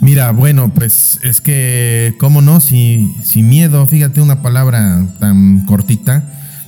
Mira, 0.00 0.30
bueno, 0.30 0.72
pues 0.72 1.20
es 1.22 1.42
que, 1.42 2.14
¿cómo 2.18 2.40
no? 2.40 2.60
Si, 2.60 3.14
si 3.22 3.42
miedo, 3.42 3.86
fíjate 3.86 4.22
una 4.22 4.40
palabra 4.40 5.04
tan 5.20 5.66
cortita, 5.66 6.24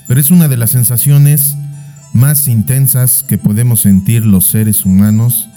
pero 0.06 0.20
es 0.20 0.30
una 0.30 0.46
de 0.48 0.58
las 0.58 0.72
sensaciones 0.72 1.56
más 2.12 2.48
intensas 2.48 3.22
que 3.22 3.38
podemos 3.38 3.80
sentir 3.80 4.26
los 4.26 4.44
seres 4.44 4.84
humanos, 4.84 5.48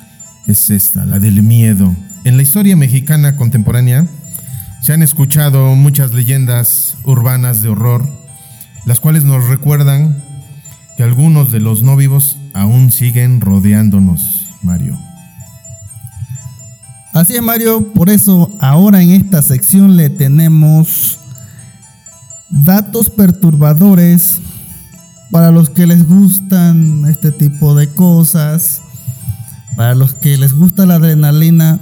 es 0.48 0.69
esta, 0.69 1.05
la 1.05 1.19
del 1.19 1.43
miedo. 1.43 1.93
En 2.24 2.38
la 2.38 2.43
historia 2.43 2.77
mexicana 2.77 3.36
contemporánea 3.36 4.07
se 4.82 4.94
han 4.94 5.04
escuchado 5.04 5.76
muchas 5.76 6.12
leyendas 6.14 6.98
urbanas 7.04 7.62
de 7.62 7.70
horror, 7.70 8.08
las 8.86 9.00
cuales 9.00 9.24
nos 9.24 9.48
recuerdan 9.48 10.24
que 10.98 11.04
algunos 11.04 11.52
de 11.52 11.60
los 11.60 11.84
no 11.84 11.96
vivos 11.96 12.38
aún 12.54 12.92
siguen 12.92 13.42
rodeándonos, 13.42 14.48
Mario. 14.64 14.98
Así 17.14 17.36
es, 17.36 17.42
Mario. 17.42 17.94
Por 17.94 18.10
eso 18.10 18.52
ahora 18.60 19.02
en 19.02 19.12
esta 19.12 19.42
sección 19.42 19.98
le 19.98 20.10
tenemos 20.10 21.20
datos 22.50 23.10
perturbadores 23.10 24.40
para 25.30 25.52
los 25.52 25.70
que 25.70 25.88
les 25.88 26.08
gustan 26.08 27.06
este 27.06 27.32
tipo 27.32 27.76
de 27.76 27.88
cosas, 27.90 28.82
para 29.76 29.94
los 29.94 30.14
que 30.14 30.38
les 30.38 30.54
gusta 30.54 30.86
la 30.86 30.96
adrenalina. 30.96 31.80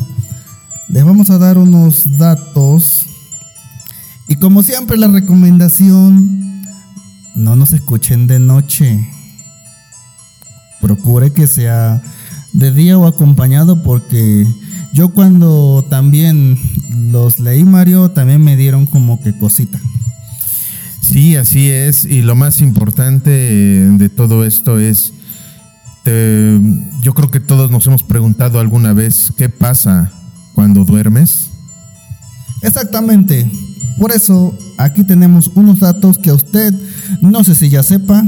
Les 0.90 1.04
vamos 1.06 1.30
a 1.30 1.38
dar 1.38 1.58
unos 1.58 2.18
datos. 2.18 3.06
Y 4.28 4.36
como 4.36 4.64
siempre 4.64 4.98
la 4.98 5.08
recomendación, 5.08 6.64
no 7.36 7.56
nos 7.56 7.74
escuchen 7.74 8.28
de 8.28 8.40
noche. 8.40 9.08
Procure 10.82 11.32
que 11.32 11.48
sea 11.48 12.02
de 12.54 12.72
día 12.72 12.98
o 12.98 13.06
acompañado 13.06 13.84
porque 13.84 14.48
yo 14.94 15.10
cuando 15.10 15.86
también 15.90 16.58
los 17.12 17.40
leí 17.40 17.64
Mario 17.64 18.10
también 18.12 18.44
me 18.44 18.56
dieron 18.56 18.86
como 18.86 19.22
que 19.22 19.38
cosita. 19.38 19.80
Sí, 21.02 21.36
así 21.36 21.70
es. 21.70 22.06
Y 22.06 22.22
lo 22.22 22.36
más 22.36 22.62
importante 22.62 23.30
eh, 23.32 23.90
de 23.98 24.10
todo 24.10 24.46
esto 24.46 24.80
es, 24.80 25.12
te- 26.04 26.60
yo 27.02 27.14
creo 27.14 27.30
que 27.30 27.40
todos 27.40 27.70
nos 27.72 27.86
hemos 27.88 28.04
preguntado 28.04 28.60
alguna 28.60 28.94
vez, 28.94 29.34
¿qué 29.38 29.50
pasa 29.50 30.12
cuando 30.60 30.84
duermes? 30.84 31.52
Exactamente. 32.62 33.50
Por 33.98 34.12
eso 34.12 34.54
aquí 34.78 35.06
tenemos 35.06 35.50
unos 35.56 35.80
datos 35.80 36.18
que 36.18 36.32
a 36.32 36.34
usted 36.34 36.74
no 37.22 37.46
sé 37.46 37.56
si 37.56 37.70
ya 37.70 37.82
sepa 37.82 38.22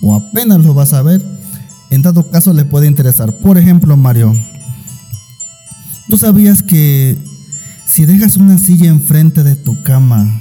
o 0.00 0.14
apenas 0.14 0.64
lo 0.64 0.72
va 0.72 0.84
a 0.84 0.86
saber. 0.86 1.20
En 1.90 2.02
dado 2.02 2.30
caso 2.30 2.52
le 2.52 2.64
puede 2.64 2.86
interesar. 2.86 3.32
Por 3.38 3.58
ejemplo, 3.58 3.96
Mario, 3.96 4.36
¿tú 6.08 6.16
sabías 6.16 6.62
que 6.62 7.18
si 7.88 8.06
dejas 8.06 8.36
una 8.36 8.56
silla 8.56 8.86
enfrente 8.86 9.42
de 9.42 9.56
tu 9.56 9.82
cama 9.82 10.40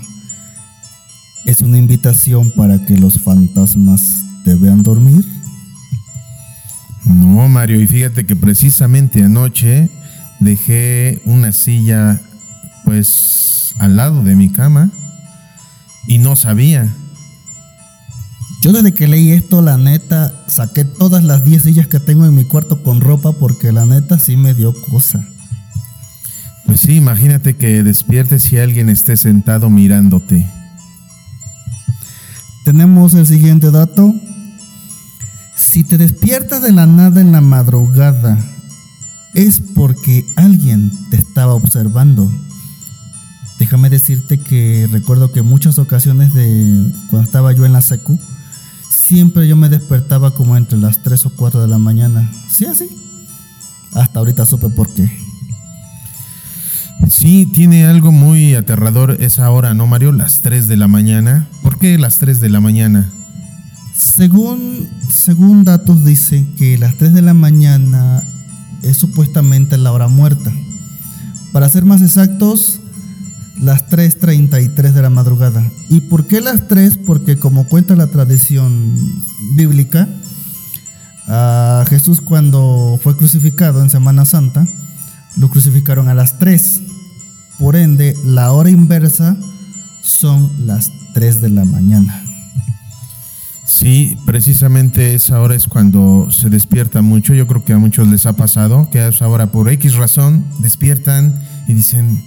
es 1.48 1.62
una 1.62 1.80
invitación 1.80 2.52
para 2.52 2.86
que 2.86 2.96
los 2.96 3.20
fantasmas 3.20 4.24
te 4.46 4.54
vean 4.54 4.84
dormir? 4.84 5.26
No, 7.06 7.48
Mario, 7.48 7.82
y 7.82 7.88
fíjate 7.88 8.24
que 8.28 8.36
precisamente 8.36 9.24
anoche 9.24 9.90
dejé 10.40 11.22
una 11.26 11.52
silla 11.52 12.22
pues 12.86 13.74
al 13.80 13.96
lado 13.96 14.24
de 14.24 14.36
mi 14.36 14.50
cama 14.50 14.90
y 16.08 16.18
no 16.20 16.36
sabía. 16.36 16.88
Yo 18.62 18.72
desde 18.72 18.94
que 18.94 19.08
leí 19.08 19.32
esto, 19.32 19.62
la 19.62 19.78
neta, 19.78 20.34
saqué 20.48 20.84
todas 20.84 21.24
las 21.24 21.44
10 21.44 21.64
sillas 21.64 21.88
que 21.88 22.00
tengo 22.00 22.26
en 22.26 22.34
mi 22.34 22.44
cuarto 22.44 22.82
con 22.82 23.02
ropa 23.02 23.34
porque 23.34 23.72
la 23.72 23.86
neta 23.86 24.18
sí 24.20 24.36
me 24.36 24.54
dio 24.54 24.74
cosa. 24.90 25.24
Pues 26.66 26.82
sí, 26.82 26.96
imagínate 26.96 27.56
que 27.56 27.84
despiertes 27.84 28.52
y 28.52 28.58
alguien 28.58 28.90
esté 28.90 29.16
sentado 29.16 29.70
mirándote. 29.70 30.50
Tenemos 32.66 33.14
el 33.14 33.26
siguiente 33.26 33.72
dato. 33.72 34.14
Si 35.56 35.84
te 35.84 35.98
despiertas 35.98 36.62
de 36.62 36.74
la 36.74 36.86
nada 36.86 37.22
en 37.22 37.32
la 37.32 37.42
madrugada, 37.42 38.38
es 39.34 39.62
porque 39.76 40.26
alguien 40.36 40.92
te 41.10 41.18
estaba 41.18 41.54
observando. 41.54 42.32
Déjame 43.60 43.90
decirte 43.90 44.40
que 44.40 44.88
recuerdo 44.92 45.32
que 45.32 45.42
muchas 45.42 45.80
ocasiones 45.80 46.34
de 46.34 46.92
cuando 47.10 47.26
estaba 47.26 47.54
yo 47.54 47.66
en 47.66 47.74
la 47.74 47.82
secu, 47.82 48.20
siempre 48.90 49.48
yo 49.48 49.56
me 49.56 49.70
despertaba 49.70 50.34
como 50.34 50.58
entre 50.58 50.78
las 50.78 51.02
3 51.02 51.26
o 51.26 51.30
4 51.32 51.62
de 51.62 51.68
la 51.68 51.78
mañana. 51.78 52.30
Sí, 52.52 52.66
así. 52.66 52.90
Hasta 53.94 54.20
ahorita 54.20 54.46
supe 54.46 54.70
por 54.70 54.94
qué. 54.94 55.10
Sí, 57.10 57.46
tiene 57.46 57.86
algo 57.86 58.12
muy 58.12 58.54
aterrador 58.56 59.18
esa 59.22 59.50
hora, 59.50 59.74
¿no, 59.74 59.88
Mario? 59.88 60.12
Las 60.12 60.42
3 60.42 60.68
de 60.68 60.78
la 60.78 60.88
mañana. 60.88 61.48
¿Por 61.64 61.80
qué 61.80 61.98
las 61.98 62.20
3 62.20 62.42
de 62.42 62.50
la 62.50 62.60
mañana? 62.60 63.10
Según, 63.96 64.88
según 65.10 65.64
datos 65.64 66.04
dicen 66.04 66.54
que 66.56 66.78
las 66.78 66.98
3 66.98 67.14
de 67.14 67.22
la 67.22 67.34
mañana 67.34 68.22
es 68.90 68.98
supuestamente 68.98 69.78
la 69.78 69.92
hora 69.92 70.08
muerta. 70.08 70.52
Para 71.52 71.70
ser 71.70 71.86
más 71.86 72.02
exactos, 72.02 72.80
las 73.60 73.88
3.33 73.90 74.92
de 74.92 75.02
la 75.02 75.10
madrugada. 75.10 75.70
¿Y 75.90 76.02
por 76.02 76.28
qué 76.28 76.42
las 76.42 76.68
3? 76.68 76.98
Porque 77.06 77.38
como 77.38 77.68
cuenta 77.68 77.96
la 77.96 78.08
tradición 78.08 78.96
bíblica, 79.56 80.08
a 81.28 81.84
Jesús 81.90 82.22
cuando 82.22 83.00
fue 83.02 83.18
crucificado 83.18 83.82
en 83.82 83.90
Semana 83.90 84.26
Santa, 84.26 84.66
lo 85.36 85.50
crucificaron 85.50 86.08
a 86.08 86.14
las 86.14 86.40
3. 86.40 86.82
Por 87.60 87.76
ende, 87.76 88.16
la 88.24 88.52
hora 88.52 88.70
inversa 88.70 89.36
son 90.04 90.50
las 90.66 90.92
3 91.14 91.42
de 91.42 91.50
la 91.50 91.66
mañana. 91.66 92.27
Sí, 93.68 94.18
precisamente 94.26 95.14
esa 95.14 95.42
hora 95.42 95.54
es 95.54 95.68
cuando 95.68 96.32
se 96.32 96.50
despierta 96.50 97.02
mucho. 97.02 97.34
Yo 97.34 97.48
creo 97.48 97.66
que 97.66 97.74
a 97.74 97.78
muchos 97.78 98.08
les 98.08 98.26
ha 98.26 98.34
pasado 98.34 98.90
que 98.90 99.02
a 99.02 99.10
esa 99.10 99.28
hora 99.28 99.52
por 99.52 99.70
X 99.70 99.96
razón 99.96 100.46
despiertan 100.60 101.38
y 101.68 101.74
dicen, 101.74 102.24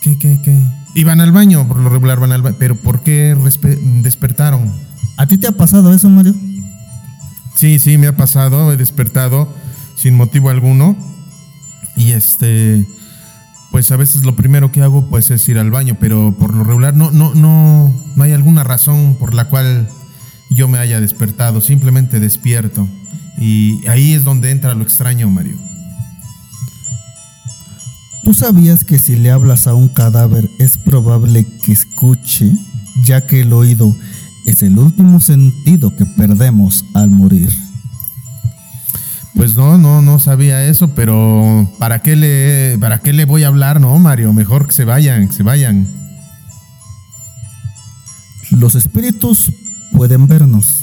¿qué, 0.00 0.16
qué, 0.20 0.38
qué? 0.44 0.62
Y 0.94 1.02
van 1.02 1.20
al 1.20 1.32
baño, 1.32 1.66
por 1.66 1.78
lo 1.78 1.88
regular 1.88 2.20
van 2.20 2.30
al 2.30 2.40
baño. 2.40 2.56
Pero 2.56 2.76
¿por 2.76 3.02
qué 3.02 3.36
despertaron? 4.02 4.72
¿A 5.16 5.26
ti 5.26 5.38
te 5.38 5.48
ha 5.48 5.52
pasado 5.52 5.92
eso, 5.92 6.08
Mario? 6.08 6.36
Sí, 7.56 7.80
sí, 7.80 7.98
me 7.98 8.06
ha 8.06 8.16
pasado, 8.16 8.72
he 8.72 8.76
despertado 8.76 9.52
sin 9.96 10.14
motivo 10.14 10.50
alguno 10.50 10.96
y 11.96 12.12
este, 12.12 12.86
pues 13.72 13.90
a 13.90 13.96
veces 13.96 14.24
lo 14.24 14.36
primero 14.36 14.70
que 14.70 14.82
hago 14.82 15.08
pues 15.10 15.32
es 15.32 15.48
ir 15.48 15.58
al 15.58 15.72
baño, 15.72 15.96
pero 15.98 16.32
por 16.38 16.54
lo 16.54 16.62
regular 16.62 16.94
no, 16.94 17.10
no, 17.10 17.34
no, 17.34 17.92
no 18.14 18.22
hay 18.22 18.32
alguna 18.32 18.62
razón 18.62 19.16
por 19.18 19.34
la 19.34 19.48
cual 19.48 19.88
yo 20.54 20.68
me 20.68 20.78
haya 20.78 21.00
despertado, 21.00 21.60
simplemente 21.60 22.20
despierto 22.20 22.88
y 23.38 23.86
ahí 23.88 24.12
es 24.12 24.24
donde 24.24 24.50
entra 24.50 24.74
lo 24.74 24.82
extraño, 24.82 25.28
Mario. 25.30 25.56
¿Tú 28.22 28.34
sabías 28.34 28.84
que 28.84 28.98
si 28.98 29.16
le 29.16 29.30
hablas 29.30 29.66
a 29.66 29.74
un 29.74 29.88
cadáver 29.88 30.48
es 30.60 30.78
probable 30.78 31.44
que 31.64 31.72
escuche, 31.72 32.52
ya 33.02 33.26
que 33.26 33.40
el 33.40 33.52
oído 33.52 33.96
es 34.46 34.62
el 34.62 34.78
último 34.78 35.20
sentido 35.20 35.94
que 35.96 36.06
perdemos 36.06 36.84
al 36.94 37.10
morir? 37.10 37.50
Pues 39.34 39.56
no, 39.56 39.76
no, 39.76 40.02
no 40.02 40.20
sabía 40.20 40.64
eso, 40.66 40.94
pero 40.94 41.68
¿para 41.80 42.00
qué 42.00 42.14
le, 42.14 42.78
para 42.78 43.00
qué 43.00 43.12
le 43.12 43.24
voy 43.24 43.42
a 43.42 43.48
hablar, 43.48 43.80
no, 43.80 43.98
Mario? 43.98 44.32
Mejor 44.32 44.66
que 44.66 44.72
se 44.72 44.84
vayan, 44.84 45.26
que 45.26 45.34
se 45.34 45.42
vayan. 45.42 45.88
Los 48.50 48.76
espíritus 48.76 49.50
pueden 50.02 50.26
vernos, 50.26 50.82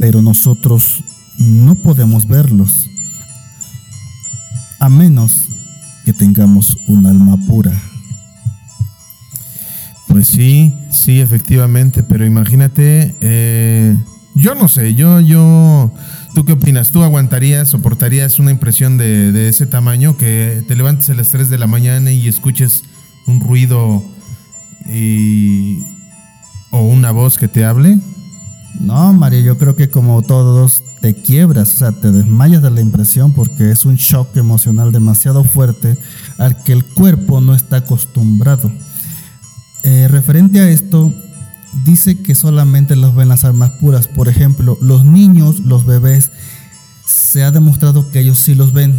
pero 0.00 0.20
nosotros 0.20 1.04
no 1.38 1.76
podemos 1.76 2.26
verlos, 2.26 2.90
a 4.80 4.88
menos 4.88 5.44
que 6.04 6.12
tengamos 6.12 6.76
un 6.88 7.06
alma 7.06 7.36
pura. 7.46 7.70
Pues 10.08 10.26
sí, 10.26 10.74
sí, 10.90 11.20
efectivamente, 11.20 12.02
pero 12.02 12.26
imagínate, 12.26 13.14
eh, 13.20 13.96
yo 14.34 14.56
no 14.56 14.66
sé, 14.66 14.96
yo, 14.96 15.20
yo, 15.20 15.92
¿tú 16.34 16.44
qué 16.44 16.54
opinas? 16.54 16.90
¿Tú 16.90 17.04
aguantarías, 17.04 17.68
soportarías 17.68 18.40
una 18.40 18.50
impresión 18.50 18.98
de, 18.98 19.48
ese 19.48 19.68
tamaño 19.68 20.16
que 20.16 20.64
te 20.66 20.74
levantes 20.74 21.10
a 21.10 21.14
las 21.14 21.30
3 21.30 21.48
de 21.48 21.58
la 21.58 21.68
mañana 21.68 22.10
y 22.10 22.26
escuches 22.26 22.82
un 23.28 23.38
ruido 23.38 24.02
y, 24.84 25.78
o 26.72 26.80
una 26.80 27.12
voz 27.12 27.38
que 27.38 27.46
te 27.46 27.64
hable? 27.64 28.00
No, 28.80 29.12
Mario, 29.12 29.40
yo 29.40 29.58
creo 29.58 29.74
que 29.74 29.88
como 29.88 30.22
todos 30.22 30.82
te 31.00 31.14
quiebras, 31.14 31.74
o 31.74 31.78
sea, 31.78 31.92
te 31.92 32.12
desmayas 32.12 32.62
de 32.62 32.70
la 32.70 32.80
impresión 32.80 33.32
porque 33.32 33.70
es 33.70 33.84
un 33.84 33.96
shock 33.96 34.36
emocional 34.36 34.92
demasiado 34.92 35.44
fuerte 35.44 35.96
al 36.38 36.62
que 36.62 36.72
el 36.72 36.84
cuerpo 36.84 37.40
no 37.40 37.54
está 37.54 37.78
acostumbrado. 37.78 38.70
Eh, 39.82 40.08
referente 40.08 40.60
a 40.60 40.68
esto, 40.68 41.12
dice 41.84 42.18
que 42.18 42.34
solamente 42.34 42.96
los 42.96 43.14
ven 43.14 43.28
las 43.28 43.44
almas 43.44 43.70
puras. 43.72 44.08
Por 44.08 44.28
ejemplo, 44.28 44.78
los 44.80 45.04
niños, 45.04 45.60
los 45.60 45.86
bebés, 45.86 46.32
se 47.06 47.44
ha 47.44 47.50
demostrado 47.50 48.10
que 48.10 48.20
ellos 48.20 48.38
sí 48.38 48.54
los 48.54 48.72
ven. 48.72 48.94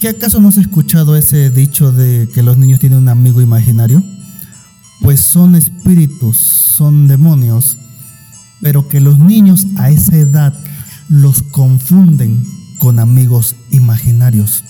¿Qué 0.00 0.08
acaso 0.08 0.40
no 0.40 0.48
has 0.48 0.58
escuchado 0.58 1.16
ese 1.16 1.50
dicho 1.50 1.92
de 1.92 2.28
que 2.32 2.42
los 2.42 2.56
niños 2.56 2.80
tienen 2.80 2.98
un 2.98 3.08
amigo 3.08 3.40
imaginario? 3.40 4.02
Pues 5.00 5.20
son 5.20 5.54
espíritus, 5.54 6.36
son 6.36 7.08
demonios 7.08 7.78
pero 8.60 8.88
que 8.88 9.00
los 9.00 9.18
niños 9.18 9.66
a 9.76 9.90
esa 9.90 10.16
edad 10.16 10.54
los 11.08 11.42
confunden 11.42 12.44
con 12.78 12.98
amigos 12.98 13.56
imaginarios. 13.70 14.64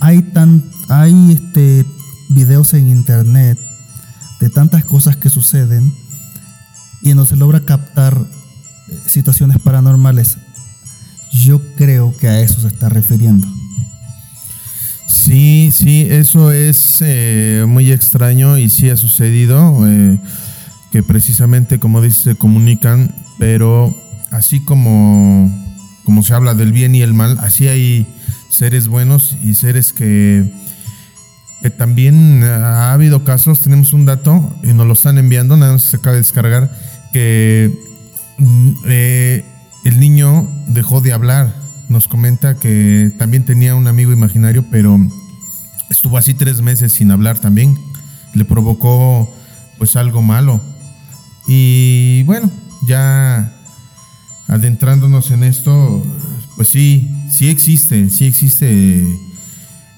Hay, 0.00 0.22
tan, 0.22 0.64
hay 0.88 1.32
este, 1.32 1.84
videos 2.30 2.74
en 2.74 2.88
internet 2.88 3.58
de 4.40 4.50
tantas 4.50 4.84
cosas 4.84 5.16
que 5.16 5.30
suceden 5.30 5.92
y 7.02 7.14
no 7.14 7.26
se 7.26 7.36
logra 7.36 7.60
captar 7.60 8.18
eh, 8.88 8.98
situaciones 9.06 9.58
paranormales. 9.58 10.38
Yo 11.32 11.60
creo 11.76 12.16
que 12.16 12.28
a 12.28 12.40
eso 12.40 12.60
se 12.60 12.68
está 12.68 12.88
refiriendo. 12.88 13.46
Sí, 15.06 15.70
sí, 15.72 16.06
eso 16.08 16.52
es 16.52 16.98
eh, 17.00 17.64
muy 17.66 17.90
extraño 17.92 18.58
y 18.58 18.68
sí 18.68 18.90
ha 18.90 18.96
sucedido. 18.96 19.86
Eh, 19.88 20.18
que 20.94 21.02
precisamente, 21.02 21.80
como 21.80 22.00
dice, 22.00 22.20
se 22.22 22.36
comunican, 22.36 23.12
pero 23.36 23.92
así 24.30 24.60
como, 24.60 25.52
como 26.04 26.22
se 26.22 26.34
habla 26.34 26.54
del 26.54 26.70
bien 26.70 26.94
y 26.94 27.02
el 27.02 27.14
mal, 27.14 27.36
así 27.40 27.66
hay 27.66 28.06
seres 28.48 28.86
buenos 28.86 29.36
y 29.42 29.54
seres 29.54 29.92
que, 29.92 30.48
también 31.78 32.44
ha 32.44 32.92
habido 32.92 33.24
casos, 33.24 33.60
tenemos 33.60 33.92
un 33.92 34.06
dato 34.06 34.54
y 34.62 34.68
nos 34.68 34.86
lo 34.86 34.92
están 34.92 35.18
enviando, 35.18 35.56
nada 35.56 35.72
más 35.72 35.82
se 35.82 35.96
acaba 35.96 36.12
de 36.12 36.20
descargar, 36.20 36.70
que 37.12 37.76
mm, 38.38 38.70
eh, 38.86 39.44
el 39.84 39.98
niño 39.98 40.48
dejó 40.68 41.00
de 41.00 41.12
hablar, 41.12 41.52
nos 41.88 42.06
comenta 42.06 42.54
que 42.54 43.10
también 43.18 43.44
tenía 43.44 43.74
un 43.74 43.88
amigo 43.88 44.12
imaginario, 44.12 44.64
pero 44.70 44.96
estuvo 45.90 46.18
así 46.18 46.34
tres 46.34 46.60
meses 46.60 46.92
sin 46.92 47.10
hablar 47.10 47.40
también, 47.40 47.76
le 48.32 48.44
provocó 48.44 49.28
pues 49.76 49.96
algo 49.96 50.22
malo 50.22 50.60
y 51.46 52.22
bueno, 52.24 52.50
ya 52.86 53.52
adentrándonos 54.48 55.30
en 55.30 55.44
esto, 55.44 56.02
pues 56.56 56.68
sí, 56.68 57.10
sí 57.30 57.48
existe, 57.48 58.10
sí 58.10 58.26
existe 58.26 59.06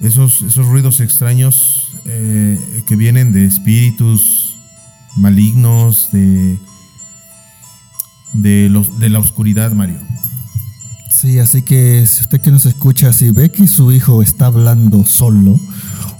esos, 0.01 0.41
esos 0.41 0.67
ruidos 0.67 0.99
extraños 0.99 1.91
eh, 2.05 2.83
que 2.87 2.95
vienen 2.95 3.31
de 3.33 3.45
espíritus 3.45 4.55
malignos, 5.15 6.09
de, 6.11 6.59
de, 8.33 8.69
los, 8.69 8.99
de 8.99 9.09
la 9.09 9.19
oscuridad, 9.19 9.71
Mario. 9.73 9.99
Sí, 11.11 11.39
así 11.39 11.63
que 11.63 12.05
si 12.05 12.21
usted 12.21 12.41
que 12.41 12.51
nos 12.51 12.65
escucha, 12.65 13.11
si 13.11 13.31
ve 13.31 13.51
que 13.51 13.67
su 13.67 13.91
hijo 13.91 14.21
está 14.21 14.45
hablando 14.45 15.03
solo 15.05 15.59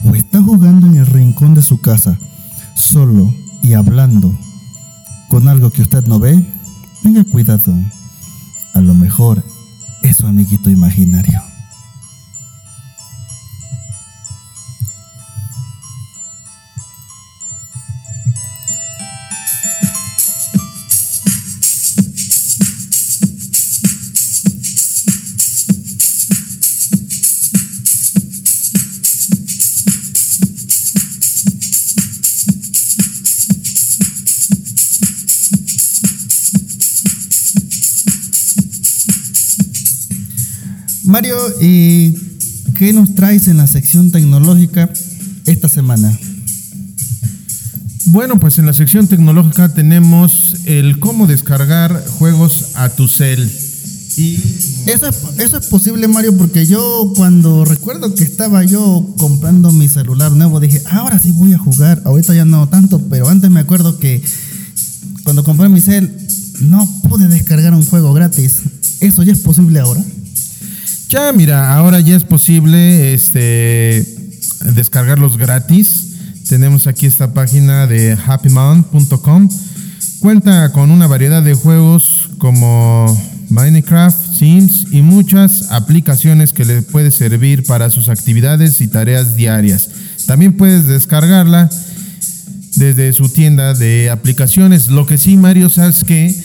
o 0.03 0.15
está 0.15 0.41
jugando 0.41 0.87
en 0.87 0.95
el 0.95 1.05
rincón 1.05 1.53
de 1.53 1.61
su 1.61 1.79
casa, 1.79 2.17
solo 2.73 3.33
y 3.61 3.73
hablando, 3.73 4.35
con 5.27 5.47
algo 5.47 5.69
que 5.69 5.81
usted 5.81 6.05
no 6.05 6.19
ve, 6.19 6.43
tenga 7.03 7.23
cuidado. 7.23 7.73
A 8.73 8.81
lo 8.81 8.93
mejor 8.93 9.43
es 10.03 10.17
su 10.17 10.27
amiguito 10.27 10.69
imaginario. 10.69 11.41
Mario, 41.17 41.35
¿y 41.59 42.13
qué 42.75 42.93
nos 42.93 43.15
traes 43.15 43.47
en 43.47 43.57
la 43.57 43.65
sección 43.65 44.11
tecnológica 44.11 44.87
esta 45.47 45.67
semana? 45.67 46.15
Bueno, 48.05 48.39
pues 48.39 48.59
en 48.59 48.67
la 48.67 48.73
sección 48.73 49.07
tecnológica 49.07 49.73
tenemos 49.73 50.57
el 50.65 50.99
cómo 50.99 51.25
descargar 51.25 52.05
juegos 52.05 52.73
a 52.75 52.89
tu 52.89 53.07
cel. 53.07 53.51
Y 54.15 54.35
eso 54.85 55.07
es, 55.07 55.17
eso 55.39 55.57
es 55.57 55.65
posible, 55.65 56.07
Mario, 56.07 56.37
porque 56.37 56.67
yo 56.67 57.11
cuando 57.15 57.65
recuerdo 57.65 58.13
que 58.13 58.23
estaba 58.23 58.63
yo 58.63 59.15
comprando 59.17 59.71
mi 59.71 59.87
celular 59.87 60.33
nuevo, 60.33 60.59
dije, 60.59 60.83
ahora 60.85 61.17
sí 61.17 61.31
voy 61.31 61.51
a 61.53 61.57
jugar. 61.57 61.99
Ahorita 62.05 62.35
ya 62.35 62.45
no 62.45 62.69
tanto, 62.69 63.01
pero 63.09 63.27
antes 63.27 63.49
me 63.49 63.61
acuerdo 63.61 63.97
que 63.97 64.23
cuando 65.23 65.43
compré 65.43 65.67
mi 65.67 65.81
cel 65.81 66.15
no 66.61 66.87
pude 67.09 67.27
descargar 67.27 67.73
un 67.73 67.83
juego 67.83 68.13
gratis. 68.13 68.57
¿Eso 68.99 69.23
ya 69.23 69.33
es 69.33 69.39
posible 69.39 69.79
ahora? 69.79 70.05
Ya, 71.09 71.31
mira, 71.31 71.73
ahora 71.73 72.01
ya 72.01 72.17
es 72.17 72.25
posible 72.25 73.13
este, 73.13 74.05
descargarlos 74.75 75.37
gratis. 75.37 76.15
Tenemos 76.49 76.85
aquí 76.85 77.05
esta 77.05 77.33
página 77.33 77.87
de 77.87 78.17
happymount.com. 78.25 79.47
Cuenta 80.19 80.73
con 80.73 80.91
una 80.91 81.07
variedad 81.07 81.41
de 81.41 81.53
juegos 81.53 82.29
como 82.39 83.05
Minecraft, 83.49 84.35
Sims 84.35 84.87
y 84.91 85.01
muchas 85.01 85.71
aplicaciones 85.71 86.51
que 86.51 86.65
le 86.65 86.81
puede 86.81 87.11
servir 87.11 87.63
para 87.63 87.89
sus 87.89 88.09
actividades 88.09 88.81
y 88.81 88.89
tareas 88.89 89.37
diarias. 89.37 89.89
También 90.25 90.57
puedes 90.57 90.87
descargarla 90.87 91.69
desde 92.75 93.13
su 93.13 93.29
tienda 93.29 93.73
de 93.73 94.09
aplicaciones. 94.09 94.89
Lo 94.89 95.05
que 95.05 95.17
sí, 95.17 95.37
Mario, 95.37 95.69
sabes 95.69 96.03
que 96.03 96.35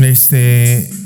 este 0.00 1.01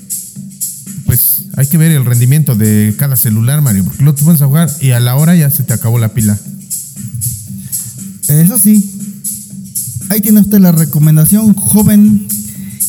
hay 1.56 1.66
que 1.66 1.78
ver 1.78 1.90
el 1.90 2.04
rendimiento 2.04 2.54
de 2.54 2.94
cada 2.98 3.16
celular, 3.16 3.62
Mario, 3.62 3.84
porque 3.84 4.04
lo 4.04 4.14
te 4.14 4.22
pones 4.22 4.42
a 4.42 4.46
jugar 4.46 4.70
y 4.80 4.90
a 4.90 5.00
la 5.00 5.16
hora 5.16 5.34
ya 5.34 5.50
se 5.50 5.62
te 5.62 5.72
acabó 5.72 5.98
la 5.98 6.12
pila. 6.12 6.38
Eso 8.28 8.58
sí. 8.58 8.92
Ahí 10.10 10.20
tiene 10.20 10.40
usted 10.40 10.58
la 10.58 10.72
recomendación, 10.72 11.54
joven, 11.54 12.28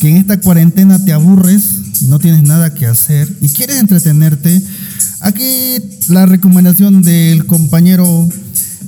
que 0.01 0.09
en 0.09 0.17
esta 0.17 0.39
cuarentena 0.41 1.03
te 1.03 1.13
aburres, 1.13 2.03
no 2.07 2.19
tienes 2.19 2.43
nada 2.43 2.73
que 2.73 2.85
hacer 2.85 3.33
y 3.41 3.49
quieres 3.49 3.77
entretenerte. 3.77 4.61
Aquí 5.21 5.77
la 6.09 6.25
recomendación 6.25 7.01
del 7.01 7.45
compañero 7.45 8.27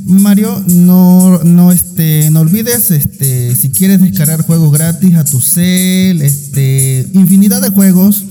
Mario, 0.05 0.63
no, 0.67 1.39
no, 1.43 1.71
este, 1.71 2.29
no 2.31 2.41
olvides, 2.41 2.91
este, 2.91 3.55
si 3.55 3.69
quieres 3.69 4.01
descargar 4.01 4.41
juegos 4.41 4.71
gratis 4.71 5.15
a 5.15 5.23
tu 5.23 5.39
cel, 5.39 6.21
este, 6.21 7.07
infinidad 7.13 7.61
de 7.61 7.69
juegos 7.69 8.25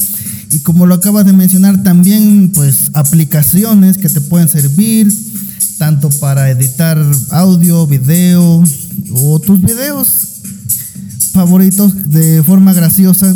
y 0.51 0.61
como 0.61 0.87
lo 0.87 0.95
acabas 0.95 1.27
de 1.27 1.33
mencionar, 1.33 1.83
también 1.83 2.53
pues 2.55 2.91
aplicaciones 2.95 3.99
que 3.99 4.09
te 4.09 4.21
pueden 4.21 4.49
servir 4.49 5.13
tanto 5.79 6.11
para 6.21 6.51
editar 6.51 6.99
audio, 7.31 7.87
video 7.87 8.65
o 9.13 9.41
tus 9.41 9.61
videos 9.61 10.41
favoritos 11.33 12.11
de 12.11 12.43
forma 12.43 12.73
graciosa. 12.73 13.35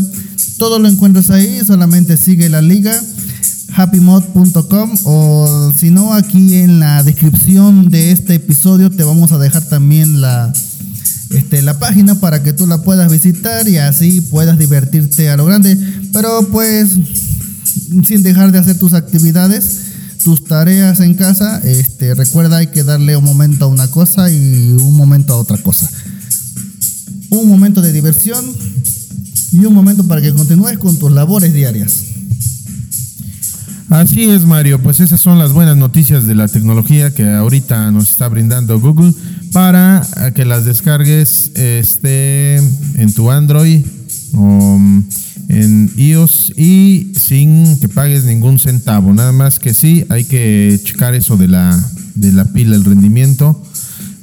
Todo 0.59 0.79
lo 0.79 0.89
encuentras 0.89 1.31
ahí, 1.31 1.61
solamente 1.65 2.17
sigue 2.17 2.49
la 2.49 2.63
liga 2.63 3.01
happymod.com 3.75 4.91
o 5.05 5.73
si 5.77 5.91
no 5.91 6.13
aquí 6.13 6.57
en 6.57 6.79
la 6.79 7.03
descripción 7.03 7.89
de 7.89 8.13
este 8.13 8.35
episodio 8.35 8.91
te 8.91 9.03
vamos 9.03 9.33
a 9.33 9.39
dejar 9.39 9.65
también 9.65 10.21
la 10.21 10.53
este, 11.31 11.63
la 11.63 11.79
página 11.79 12.17
para 12.17 12.43
que 12.43 12.53
tú 12.53 12.67
la 12.67 12.83
puedas 12.83 13.11
visitar 13.11 13.67
y 13.67 13.79
así 13.79 14.21
puedas 14.21 14.59
divertirte 14.59 15.31
a 15.31 15.37
lo 15.37 15.47
grande. 15.47 15.79
Pero 16.13 16.49
pues 16.51 16.91
sin 18.05 18.23
dejar 18.23 18.53
de 18.53 18.59
hacer 18.59 18.79
tus 18.79 18.93
actividades, 18.93 19.81
tus 20.25 20.45
tareas 20.45 21.01
en 21.01 21.15
casa, 21.15 21.61
este, 21.65 22.15
recuerda 22.15 22.59
hay 22.59 22.69
que 22.69 22.85
darle 22.85 23.17
un 23.17 23.25
momento 23.25 23.65
a 23.65 23.69
una 23.69 23.91
cosa 23.91 24.31
y 24.31 24.73
un 24.73 24.97
momento 24.97 25.35
a 25.35 25.39
otra 25.39 25.59
cosa. 25.59 25.91
un 27.31 27.49
momento 27.49 27.81
de 27.81 27.93
diversión 27.93 28.45
y 29.53 29.65
un 29.65 29.75
momento 29.75 30.07
para 30.07 30.21
que 30.21 30.33
continúes 30.35 30.79
con 30.79 30.99
tus 30.99 31.11
labores 31.13 31.53
diarias. 31.55 32.05
Así 33.89 34.25
es, 34.25 34.47
Mario. 34.47 34.83
Pues 34.83 35.01
esas 35.01 35.21
son 35.21 35.39
las 35.39 35.53
buenas 35.53 35.77
noticias 35.77 36.27
de 36.27 36.35
la 36.35 36.49
tecnología 36.49 37.13
que 37.15 37.29
ahorita 37.29 37.91
nos 37.91 38.11
está 38.11 38.29
brindando 38.29 38.81
Google 38.81 39.13
para 39.53 40.07
que 40.35 40.45
las 40.45 40.65
descargues 40.65 41.51
este, 41.55 42.57
en 42.57 43.13
tu 43.15 43.31
Android 43.31 43.85
en 45.53 45.93
iOS 45.97 46.55
y 46.57 47.13
sin 47.15 47.79
que 47.79 47.89
pagues 47.89 48.25
ningún 48.25 48.59
centavo. 48.59 49.13
Nada 49.13 49.33
más 49.33 49.59
que 49.59 49.75
sí, 49.75 50.05
hay 50.09 50.25
que 50.25 50.81
checar 50.83 51.15
eso 51.15 51.37
de 51.37 51.47
la, 51.47 51.79
de 52.15 52.33
la 52.33 52.47
pila, 52.47 52.75
el 52.75 52.85
rendimiento. 52.85 53.63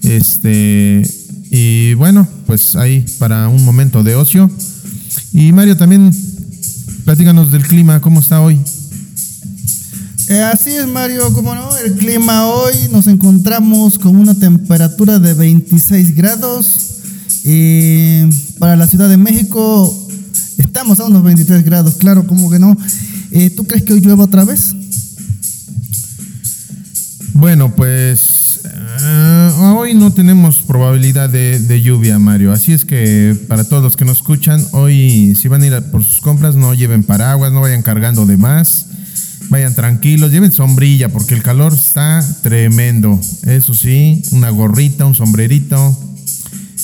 Este, 0.04 1.04
y 1.52 1.94
bueno, 1.94 2.28
pues 2.48 2.76
ahí 2.76 3.06
para 3.20 3.48
un 3.48 3.64
momento 3.64 4.04
de 4.04 4.16
ocio. 4.16 4.50
Y 5.32 5.52
Mario, 5.52 5.78
también 5.78 6.12
platícanos 7.06 7.52
del 7.52 7.62
clima, 7.62 8.02
¿cómo 8.02 8.22
está 8.22 8.42
hoy? 8.42 8.60
Eh, 10.30 10.42
así 10.42 10.72
es, 10.72 10.88
Mario, 10.88 11.32
como 11.34 11.54
no, 11.54 11.70
el 11.78 11.94
clima 11.94 12.48
hoy 12.48 12.74
nos 12.92 13.06
encontramos 13.06 14.00
con 14.00 14.16
una 14.16 14.34
temperatura 14.34 15.20
de 15.20 15.36
26 15.36 16.16
grados. 16.16 16.88
Y 17.46 18.24
para 18.58 18.76
la 18.76 18.88
Ciudad 18.88 19.10
de 19.10 19.18
México 19.18 20.09
estamos 20.70 21.00
a 21.00 21.06
unos 21.06 21.24
23 21.24 21.66
grados, 21.66 21.96
claro, 21.96 22.28
como 22.28 22.50
que 22.50 22.60
no. 22.60 22.78
Eh, 23.32 23.50
¿Tú 23.50 23.66
crees 23.66 23.84
que 23.84 23.94
hoy 23.94 24.02
llueva 24.02 24.26
otra 24.26 24.46
vez? 24.46 24.76
Bueno, 27.34 27.76
pues 27.76 28.62
eh, 29.02 29.52
hoy 29.76 29.96
no 29.96 30.14
tenemos 30.14 30.62
probabilidad 30.62 31.30
de, 31.30 31.82
lluvia, 31.82 32.20
Mario. 32.20 32.52
Así 32.52 32.72
es 32.72 32.86
que 32.86 33.36
para 33.48 33.64
todos 33.64 33.82
los 33.82 33.98
que 33.98 34.06
nos 34.06 34.18
escuchan, 34.18 34.64
hoy 34.72 35.36
si 35.36 35.48
van 35.48 35.64
a 35.64 35.68
ir 35.68 35.82
por 35.92 36.04
sus 36.04 36.22
compras, 36.22 36.56
no 36.56 36.76
lleven 36.76 37.04
paraguas, 37.04 37.52
no 37.52 37.62
vayan 37.62 37.82
cargando 37.82 38.26
de 38.26 38.38
más. 38.38 38.86
Vayan 39.50 39.74
tranquilos, 39.74 40.32
lleven 40.32 40.52
sombrilla 40.52 41.10
porque 41.10 41.34
el 41.34 41.42
calor 41.42 41.74
está 41.74 42.24
tremendo. 42.44 43.20
Eso 43.48 43.74
sí, 43.74 44.22
una 44.32 44.52
gorrita, 44.52 45.08
un 45.08 45.16
sombrerito 45.16 46.09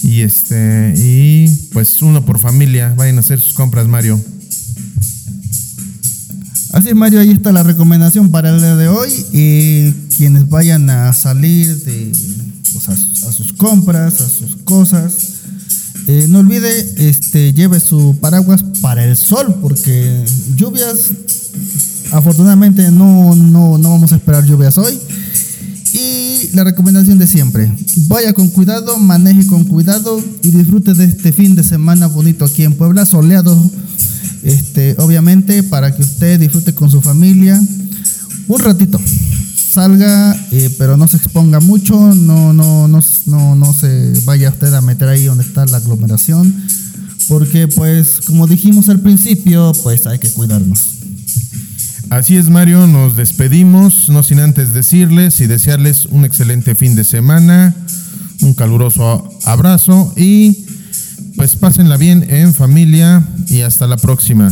y 0.06 0.22
este 0.22 0.94
y 0.96 1.48
pues 1.74 2.02
uno 2.02 2.26
por 2.26 2.40
familia. 2.40 2.94
Vayan 2.96 3.18
a 3.18 3.22
hacer 3.22 3.40
sus 3.42 3.54
compras, 3.54 3.88
Mario. 3.88 4.20
Así 6.74 6.90
es, 6.90 6.96
Mario, 6.96 7.22
ahí 7.22 7.32
está 7.32 7.52
la 7.52 7.64
recomendación 7.64 8.30
para 8.30 8.50
el 8.50 8.60
día 8.60 8.76
de 8.76 8.88
hoy. 8.88 9.10
Quienes 10.18 10.50
vayan 10.50 10.90
a 10.90 11.14
salir 11.14 11.84
de, 11.84 12.12
pues, 12.74 12.90
a, 12.90 12.92
a 12.92 13.32
sus 13.32 13.54
compras, 13.54 14.20
a 14.20 14.30
sus 14.30 14.58
cosas, 14.58 15.36
eh, 16.08 16.28
no 16.30 16.40
olvide, 16.40 17.10
este, 17.10 17.54
lleve 17.54 17.80
su 17.80 18.16
paraguas 18.22 18.64
para 18.82 19.04
el 19.04 19.18
sol, 19.18 19.56
porque 19.60 20.24
lluvias, 20.56 21.12
afortunadamente 22.12 22.92
no, 22.92 23.36
no, 23.36 23.78
no 23.80 23.90
vamos 23.90 24.12
a 24.12 24.18
esperar 24.18 24.46
lluvias 24.46 24.78
hoy. 24.78 25.00
La 26.56 26.64
recomendación 26.64 27.18
de 27.18 27.28
siempre, 27.28 27.70
vaya 28.08 28.32
con 28.32 28.48
cuidado, 28.48 28.98
maneje 28.98 29.46
con 29.46 29.66
cuidado 29.66 30.24
y 30.42 30.52
disfrute 30.52 30.94
de 30.94 31.04
este 31.04 31.34
fin 31.34 31.54
de 31.54 31.66
semana 31.66 32.08
bonito 32.08 32.46
aquí 32.46 32.64
en 32.64 32.76
Puebla, 32.76 33.06
soleado, 33.06 33.62
este, 34.42 34.96
obviamente, 35.00 35.64
para 35.64 35.94
que 35.94 36.02
usted 36.02 36.40
disfrute 36.40 36.74
con 36.74 36.90
su 36.90 37.02
familia 37.02 37.62
un 38.48 38.60
ratito. 38.60 39.02
Salga, 39.70 40.34
eh, 40.54 40.74
pero 40.78 40.96
no 40.96 41.10
se 41.10 41.18
exponga 41.18 41.60
mucho, 41.60 42.00
no, 42.16 42.54
no, 42.54 42.88
no, 42.88 43.04
no, 43.26 43.56
no 43.56 43.74
se 43.74 44.14
vaya 44.24 44.50
usted 44.50 44.74
a 44.74 44.80
meter 44.80 45.10
ahí 45.10 45.26
donde 45.26 45.44
está 45.44 45.66
la 45.66 45.78
aglomeración, 45.78 46.56
porque 47.28 47.68
pues 47.68 48.22
como 48.26 48.48
dijimos 48.48 48.88
al 48.88 49.02
principio, 49.02 49.74
pues 49.84 50.08
hay 50.08 50.20
que 50.20 50.30
cuidarnos. 50.30 50.80
Así 52.10 52.38
es, 52.38 52.50
Mario, 52.50 52.88
nos 52.88 53.16
despedimos, 53.16 54.10
no 54.10 54.22
sin 54.22 54.40
antes 54.40 54.74
decirles 54.74 55.42
y 55.42 55.48
desearles 55.48 56.06
un 56.06 56.24
excelente 56.24 56.76
fin 56.76 56.96
de 56.96 57.04
semana, 57.04 57.76
un 58.42 58.54
caluroso 58.54 59.28
abrazo 59.46 60.14
y 60.16 60.66
pues 61.36 61.56
pásenla 61.56 61.98
bien 61.98 62.26
en 62.30 62.54
familia 62.54 63.28
y 63.48 63.62
hasta 63.62 63.88
la 63.88 63.98
próxima. 63.98 64.52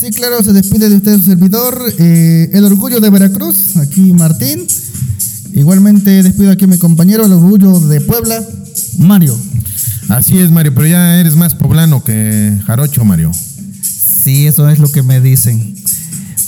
Sí, 0.00 0.10
claro, 0.10 0.42
se 0.42 0.52
despide 0.52 0.88
de 0.88 0.96
usted 0.96 1.18
su 1.18 1.24
servidor, 1.26 1.80
eh, 1.98 2.50
el 2.52 2.64
orgullo 2.64 3.00
de 3.00 3.10
Veracruz, 3.10 3.76
aquí 3.76 4.12
Martín. 4.12 4.66
Igualmente 5.54 6.22
despido 6.22 6.50
aquí 6.50 6.64
a 6.64 6.68
mi 6.68 6.78
compañero, 6.78 7.26
el 7.26 7.32
orgullo 7.32 7.78
de 7.80 8.00
Puebla, 8.00 8.42
Mario. 8.98 9.38
Así 10.08 10.38
es, 10.38 10.50
Mario, 10.50 10.74
pero 10.74 10.86
ya 10.86 11.18
eres 11.18 11.36
más 11.36 11.54
poblano 11.54 12.04
que 12.04 12.58
jarocho, 12.66 13.04
Mario. 13.04 13.32
Sí, 13.32 14.46
eso 14.46 14.68
es 14.68 14.78
lo 14.78 14.90
que 14.90 15.02
me 15.02 15.20
dicen. 15.20 15.76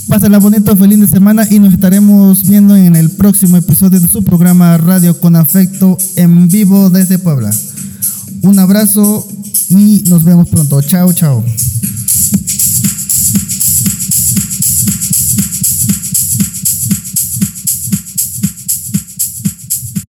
Pásenla 0.09 0.38
bonito, 0.38 0.75
feliz 0.75 0.99
de 1.01 1.07
semana 1.07 1.47
y 1.51 1.59
nos 1.59 1.75
estaremos 1.75 2.49
viendo 2.49 2.75
en 2.75 2.97
el 2.97 3.11
próximo 3.11 3.59
episodio 3.59 4.01
de 4.01 4.09
su 4.09 4.25
programa 4.25 4.79
Radio 4.79 5.21
con 5.21 5.37
Afecto 5.37 5.99
en 6.16 6.49
vivo 6.49 6.88
desde 6.88 7.18
Puebla. 7.18 7.51
Un 8.40 8.59
abrazo 8.59 9.29
y 9.68 10.05
nos 10.09 10.25
vemos 10.25 10.49
pronto. 10.49 10.81
Chao, 10.81 11.12
chao. 11.12 11.44